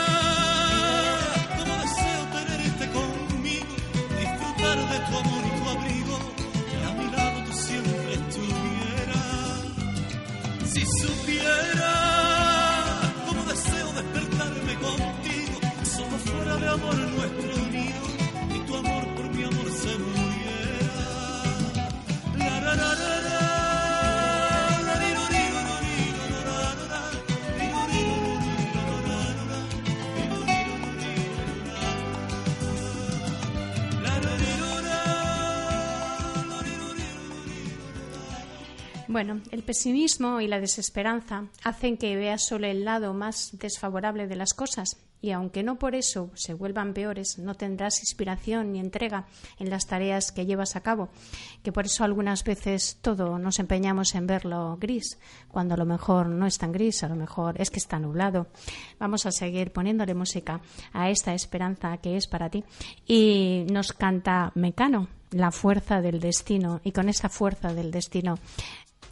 cómo 1.56 1.74
deseo 1.84 2.22
tenerte 2.36 2.84
conmigo, 2.98 3.74
disfrutar 4.20 4.78
de 4.90 4.98
tu 5.08 5.16
amor 5.16 5.53
cómo 13.26 13.42
deseo 13.44 13.92
despertarme 13.92 14.74
contigo, 14.74 15.58
solo 15.84 16.18
fuera 16.18 16.56
de 16.56 16.68
amor 16.68 16.96
nuestro 16.96 17.66
nido, 17.70 18.04
y 18.54 18.58
tu 18.66 18.76
amor 18.76 19.04
por 19.14 19.26
mi 19.34 19.44
amor 19.44 19.70
se 19.70 19.98
muriera. 19.98 21.04
La, 22.38 22.60
la. 22.60 22.74
La, 22.74 23.23
Bueno, 39.14 39.40
el 39.52 39.62
pesimismo 39.62 40.40
y 40.40 40.48
la 40.48 40.58
desesperanza 40.58 41.44
hacen 41.62 41.98
que 41.98 42.16
veas 42.16 42.44
solo 42.44 42.66
el 42.66 42.84
lado 42.84 43.14
más 43.14 43.50
desfavorable 43.52 44.26
de 44.26 44.34
las 44.34 44.54
cosas 44.54 44.96
y 45.22 45.30
aunque 45.30 45.62
no 45.62 45.78
por 45.78 45.94
eso 45.94 46.32
se 46.34 46.52
vuelvan 46.52 46.94
peores, 46.94 47.38
no 47.38 47.54
tendrás 47.54 48.00
inspiración 48.00 48.72
ni 48.72 48.80
entrega 48.80 49.26
en 49.60 49.70
las 49.70 49.86
tareas 49.86 50.32
que 50.32 50.46
llevas 50.46 50.74
a 50.74 50.80
cabo, 50.80 51.10
que 51.62 51.70
por 51.70 51.86
eso 51.86 52.02
algunas 52.02 52.42
veces 52.42 52.98
todo 53.02 53.38
nos 53.38 53.60
empeñamos 53.60 54.16
en 54.16 54.26
verlo 54.26 54.76
gris, 54.80 55.16
cuando 55.46 55.74
a 55.74 55.78
lo 55.78 55.86
mejor 55.86 56.26
no 56.26 56.44
es 56.44 56.58
tan 56.58 56.72
gris, 56.72 57.04
a 57.04 57.08
lo 57.08 57.14
mejor 57.14 57.60
es 57.60 57.70
que 57.70 57.78
está 57.78 58.00
nublado. 58.00 58.48
Vamos 58.98 59.26
a 59.26 59.30
seguir 59.30 59.70
poniéndole 59.70 60.14
música 60.14 60.60
a 60.92 61.08
esta 61.08 61.34
esperanza 61.34 61.98
que 61.98 62.16
es 62.16 62.26
para 62.26 62.50
ti 62.50 62.64
y 63.06 63.64
nos 63.70 63.92
canta 63.92 64.50
Mecano, 64.56 65.06
la 65.30 65.50
fuerza 65.50 66.00
del 66.00 66.20
destino 66.20 66.80
y 66.84 66.92
con 66.92 67.08
esa 67.08 67.28
fuerza 67.28 67.72
del 67.72 67.90
destino 67.90 68.38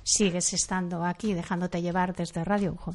sigues 0.03 0.53
estando 0.53 1.05
aquí 1.05 1.35
dejándote 1.35 1.83
llevar 1.83 2.15
desde 2.15 2.45
Radio 2.45 2.73
Ujo. 2.73 2.95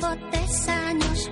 Tuvo 0.00 0.16
tres 0.30 0.68
años 0.68 1.30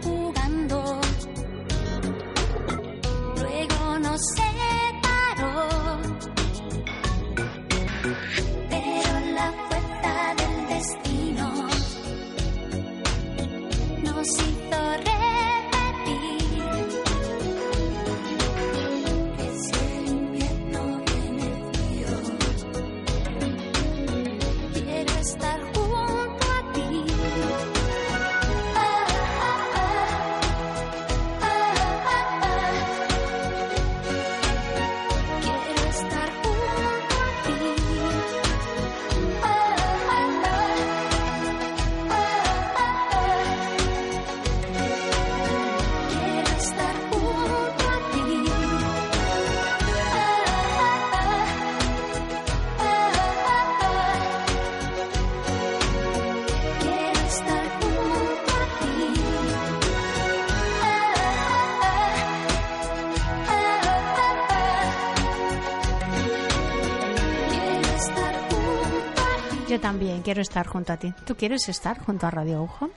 quiero 70.20 70.42
estar 70.42 70.66
junto 70.66 70.92
a 70.92 70.96
ti. 70.96 71.12
¿Tú 71.24 71.36
quieres 71.36 71.68
estar 71.68 71.98
junto 71.98 72.26
a 72.26 72.30
Radio 72.30 72.56
Agujo? 72.56 72.90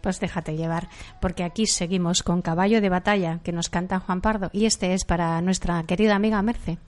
Pues 0.00 0.20
déjate 0.20 0.56
llevar, 0.56 0.88
porque 1.20 1.44
aquí 1.44 1.66
seguimos 1.66 2.22
con 2.22 2.42
Caballo 2.42 2.80
de 2.80 2.90
Batalla, 2.90 3.40
que 3.42 3.52
nos 3.52 3.70
canta 3.70 4.00
Juan 4.00 4.20
Pardo, 4.20 4.50
y 4.52 4.66
este 4.66 4.92
es 4.92 5.04
para 5.04 5.40
nuestra 5.40 5.82
querida 5.84 6.14
amiga 6.14 6.42
Merce. 6.42 6.78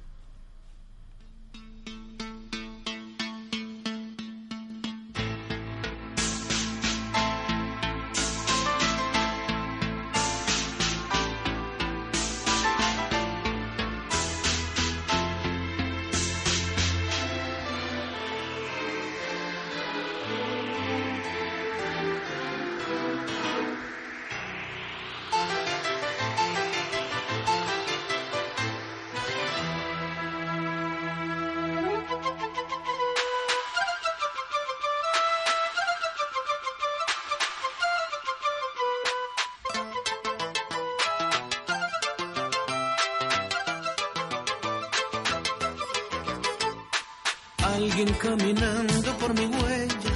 Alguien 47.77 48.11
caminando 48.15 49.19
por 49.19 49.35
mi 49.35 49.45
huella 49.45 50.15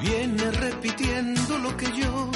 viene 0.00 0.50
repitiendo 0.52 1.58
lo 1.58 1.76
que 1.76 1.86
yo. 1.86 2.30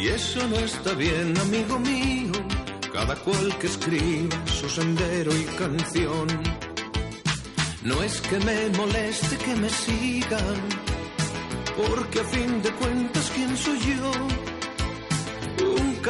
Y 0.00 0.08
eso 0.08 0.40
no 0.48 0.56
está 0.56 0.94
bien, 0.94 1.36
amigo 1.38 1.78
mío. 1.78 2.32
Cada 2.94 3.14
cual 3.16 3.58
que 3.58 3.66
escriba 3.66 4.38
su 4.46 4.70
sendero 4.70 5.36
y 5.36 5.44
canción. 5.62 6.28
No 7.82 8.02
es 8.02 8.22
que 8.22 8.38
me 8.38 8.70
moleste 8.70 9.36
que 9.36 9.56
me 9.56 9.68
sigan, 9.68 10.60
porque 11.76 12.20
a 12.20 12.24
fin 12.24 12.62
de 12.62 12.70
cuentas, 12.72 13.30
¿quién 13.34 13.54
soy 13.54 13.78
yo? 13.80 14.12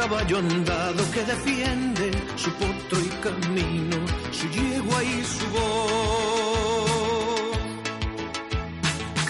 Caballo 0.01 0.39
andado 0.39 1.03
que 1.11 1.21
defiende 1.23 2.11
su 2.35 2.51
potro 2.53 2.99
y 2.99 3.09
camino, 3.21 3.97
su 4.31 4.49
yegua 4.49 5.03
y 5.03 5.23
su 5.23 5.45
voz. 5.55 6.79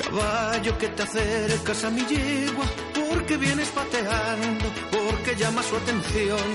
Caballo 0.01 0.77
que 0.77 0.87
te 0.87 1.03
acercas 1.03 1.83
a 1.83 1.89
mi 1.89 2.05
yegua, 2.05 2.65
porque 2.95 3.35
vienes 3.35 3.67
pateando, 3.67 4.67
porque 4.91 5.35
llama 5.35 5.61
su 5.61 5.75
atención. 5.75 6.51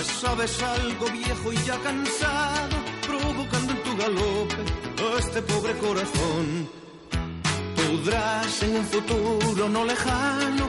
Es 0.00 0.06
sabes 0.20 0.62
algo 0.62 1.06
viejo 1.06 1.52
y 1.52 1.56
ya 1.66 1.76
cansado, 1.78 2.76
provocando 3.08 3.72
en 3.72 3.82
tu 3.82 3.96
galope 3.96 4.62
a 5.02 5.18
este 5.18 5.42
pobre 5.42 5.72
corazón. 5.78 6.68
Podrás 7.74 8.62
en 8.62 8.76
un 8.76 8.84
futuro 8.84 9.68
no 9.68 9.84
lejano 9.84 10.68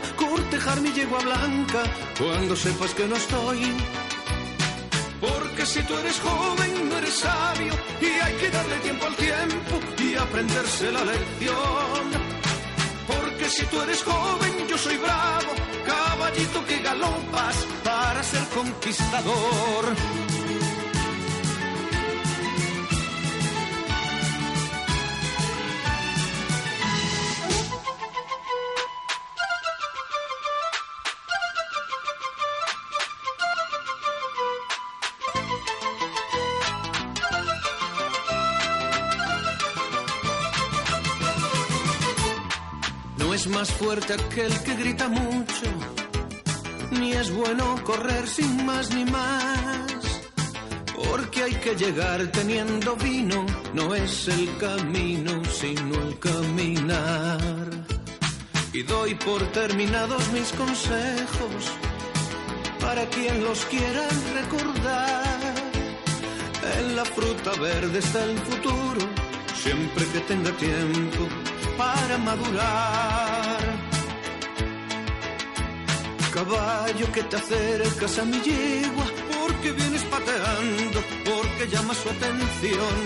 cortejar 0.56 0.82
mi 0.82 0.92
yegua 0.94 1.20
blanca 1.20 1.84
cuando 2.18 2.56
sepas 2.56 2.94
que 2.94 3.06
no 3.08 3.16
estoy. 3.16 3.60
Porque 5.20 5.66
si 5.66 5.82
tú 5.84 5.98
eres 5.98 6.20
joven, 6.20 6.90
no 6.90 6.98
eres 6.98 7.14
sabio 7.14 7.74
y 8.00 8.06
hay 8.06 8.34
que 8.36 8.50
darle 8.50 8.78
tiempo 8.78 9.06
al 9.06 9.16
tiempo 9.16 9.80
y 10.00 10.16
aprenderse 10.16 10.92
la 10.92 11.04
lección. 11.04 12.06
Porque 13.08 13.50
si 13.50 13.66
tú 13.66 13.82
eres 13.82 14.02
joven, 14.04 14.68
yo 14.70 14.78
soy 14.78 14.98
bravo, 14.98 15.52
caballito 15.86 16.66
que 16.66 16.78
galopas 16.82 17.56
para 17.84 18.24
ser 18.24 18.44
conquistador. 18.50 20.25
Fuerte 43.96 44.14
aquel 44.14 44.54
que 44.64 44.76
grita 44.76 45.08
mucho, 45.08 45.68
ni 46.92 47.14
es 47.14 47.32
bueno 47.32 47.82
correr 47.86 48.28
sin 48.28 48.66
más 48.66 48.94
ni 48.94 49.06
más. 49.06 50.22
Porque 50.94 51.44
hay 51.44 51.54
que 51.64 51.76
llegar 51.76 52.20
teniendo 52.28 52.98
vino, 52.98 53.46
no 53.74 53.96
es 53.96 54.28
el 54.28 54.58
camino, 54.58 55.42
sino 55.46 55.96
el 56.08 56.20
caminar. 56.20 57.70
Y 58.74 58.84
doy 58.84 59.16
por 59.16 59.42
terminados 59.54 60.30
mis 60.34 60.52
consejos 60.52 61.62
para 62.82 63.06
quien 63.06 63.44
los 63.46 63.64
quiera 63.66 64.08
recordar. 64.40 65.54
En 66.80 66.96
la 66.98 67.06
fruta 67.06 67.52
verde 67.62 68.00
está 68.00 68.26
el 68.26 68.38
futuro, 68.40 69.08
siempre 69.64 70.06
que 70.12 70.20
tenga 70.32 70.52
tiempo 70.58 71.30
para 71.78 72.18
madurar. 72.18 73.25
Caballo 76.36 77.10
que 77.14 77.24
te 77.24 77.38
acercas 77.38 78.20
a 78.20 78.26
mi 78.26 78.42
yegua, 78.42 79.06
porque 79.40 79.72
vienes 79.72 80.04
pateando, 80.04 81.00
porque 81.24 81.66
llamas 81.72 81.96
su 81.96 82.10
atención. 82.10 82.98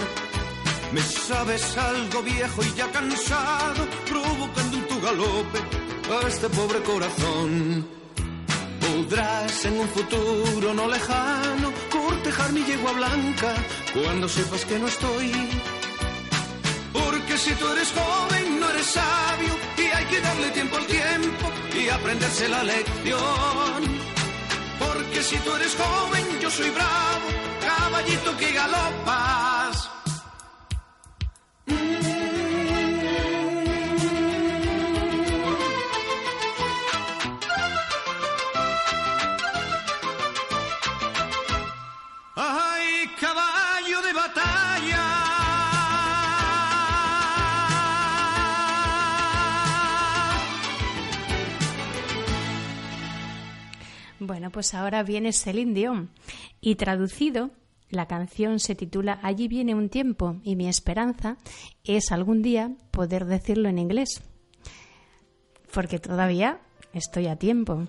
Me 0.92 1.02
sabes 1.02 1.78
algo 1.78 2.24
viejo 2.24 2.64
y 2.64 2.74
ya 2.74 2.92
cansado, 2.92 3.88
provocando 4.10 4.78
en 4.78 4.88
tu 4.88 5.00
galope 5.00 5.60
a 6.12 6.28
este 6.28 6.50
pobre 6.50 6.80
corazón. 6.82 7.88
Podrás 8.82 9.64
en 9.66 9.80
un 9.80 9.90
futuro 9.90 10.74
no 10.74 10.88
lejano 10.88 11.72
cortejar 11.92 12.52
mi 12.52 12.64
yegua 12.64 12.94
blanca 12.94 13.54
cuando 13.94 14.28
sepas 14.28 14.66
que 14.66 14.80
no 14.80 14.88
estoy. 14.88 15.32
Porque 16.92 17.38
si 17.38 17.54
tú 17.54 17.68
eres 17.74 17.92
joven, 17.92 18.60
no 18.60 18.70
eres 18.72 18.88
sabio 18.88 19.54
y 19.78 19.82
hay 19.82 20.06
que 20.06 20.20
darle 20.20 20.50
tiempo 20.50 20.78
al 20.78 20.88
tiempo 20.88 21.49
aprenderse 21.92 22.48
la 22.50 22.64
lección. 22.64 24.00
Porque 24.80 25.22
si 25.24 25.38
tú 25.40 25.56
eres 25.56 25.76
joven, 25.76 26.40
yo 26.42 26.50
soy 26.50 26.70
bravo, 26.70 27.28
caballito 27.62 28.38
que 28.38 28.52
galopas. 28.52 29.90
Bueno, 54.30 54.52
pues 54.52 54.76
ahora 54.76 55.02
viene 55.02 55.34
Celine 55.34 56.08
y 56.62 56.76
traducido 56.76 57.50
la 57.90 58.06
canción 58.06 58.60
se 58.60 58.76
titula 58.76 59.20
Allí 59.24 59.48
viene 59.48 59.74
un 59.74 59.90
tiempo 59.90 60.36
y 60.44 60.56
mi 60.56 60.68
esperanza 60.68 61.38
es 61.84 62.12
algún 62.12 62.44
día 62.44 62.76
poder 62.92 63.26
decirlo 63.26 63.70
en 63.70 63.80
inglés. 63.80 64.22
Porque 65.74 65.98
todavía 65.98 66.62
estoy 66.94 67.26
a 67.26 67.38
tiempo. 67.38 67.88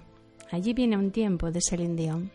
Allí 0.50 0.72
viene 0.72 0.96
un 0.96 1.10
tiempo 1.10 1.50
de 1.50 1.60
Celine. 1.60 2.30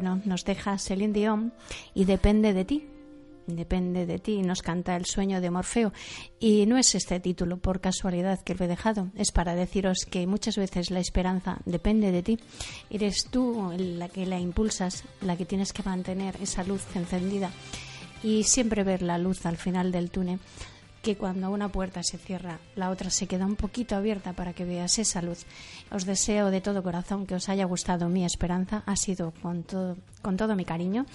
Bueno, 0.00 0.22
nos 0.24 0.46
deja 0.46 0.78
Celine 0.78 1.12
Dion 1.12 1.52
y 1.92 2.06
depende 2.06 2.54
de 2.54 2.64
ti. 2.64 2.88
Depende 3.46 4.06
de 4.06 4.18
ti, 4.18 4.40
nos 4.40 4.62
canta 4.62 4.96
el 4.96 5.04
sueño 5.04 5.42
de 5.42 5.50
Morfeo. 5.50 5.92
Y 6.38 6.64
no 6.64 6.78
es 6.78 6.94
este 6.94 7.20
título 7.20 7.58
por 7.58 7.82
casualidad 7.82 8.40
que 8.40 8.54
lo 8.54 8.64
he 8.64 8.68
dejado, 8.68 9.10
es 9.14 9.30
para 9.30 9.54
deciros 9.54 10.06
que 10.10 10.26
muchas 10.26 10.56
veces 10.56 10.90
la 10.90 11.00
esperanza 11.00 11.58
depende 11.66 12.12
de 12.12 12.22
ti. 12.22 12.38
Eres 12.88 13.26
tú 13.30 13.74
la 13.76 14.08
que 14.08 14.24
la 14.24 14.40
impulsas, 14.40 15.04
la 15.20 15.36
que 15.36 15.44
tienes 15.44 15.74
que 15.74 15.82
mantener 15.82 16.34
esa 16.40 16.64
luz 16.64 16.82
encendida 16.94 17.50
y 18.22 18.44
siempre 18.44 18.84
ver 18.84 19.02
la 19.02 19.18
luz 19.18 19.44
al 19.44 19.58
final 19.58 19.92
del 19.92 20.10
túnel 20.10 20.40
que 21.02 21.16
cuando 21.16 21.50
una 21.50 21.68
puerta 21.68 22.02
se 22.02 22.18
cierra, 22.18 22.58
la 22.76 22.90
otra 22.90 23.10
se 23.10 23.26
queda 23.26 23.46
un 23.46 23.56
poquito 23.56 23.96
abierta 23.96 24.32
para 24.34 24.52
que 24.52 24.64
veas 24.64 24.98
esa 24.98 25.22
luz. 25.22 25.46
Os 25.90 26.04
deseo 26.04 26.50
de 26.50 26.60
todo 26.60 26.82
corazón 26.82 27.26
que 27.26 27.34
os 27.34 27.48
haya 27.48 27.64
gustado 27.64 28.08
mi 28.08 28.24
esperanza, 28.24 28.82
ha 28.86 28.96
sido 28.96 29.32
con 29.42 29.62
todo, 29.62 29.96
con 30.22 30.36
todo 30.36 30.54
mi 30.56 30.64
cariño 30.64 31.06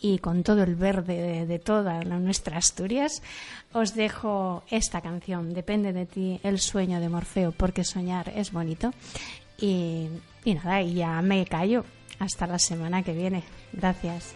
y 0.00 0.18
con 0.18 0.42
todo 0.42 0.62
el 0.64 0.74
verde 0.74 1.16
de, 1.16 1.46
de 1.46 1.58
toda 1.58 2.02
nuestra 2.02 2.58
Asturias. 2.58 3.22
Os 3.72 3.94
dejo 3.94 4.64
esta 4.70 5.00
canción, 5.00 5.54
Depende 5.54 5.92
de 5.92 6.06
ti, 6.06 6.40
el 6.42 6.58
sueño 6.58 7.00
de 7.00 7.08
Morfeo, 7.08 7.52
porque 7.52 7.84
soñar 7.84 8.32
es 8.34 8.52
bonito. 8.52 8.92
Y, 9.58 10.08
y 10.44 10.54
nada, 10.54 10.82
ya 10.82 11.22
me 11.22 11.46
callo. 11.46 11.84
Hasta 12.18 12.46
la 12.46 12.58
semana 12.58 13.02
que 13.02 13.12
viene. 13.12 13.42
Gracias. 13.72 14.34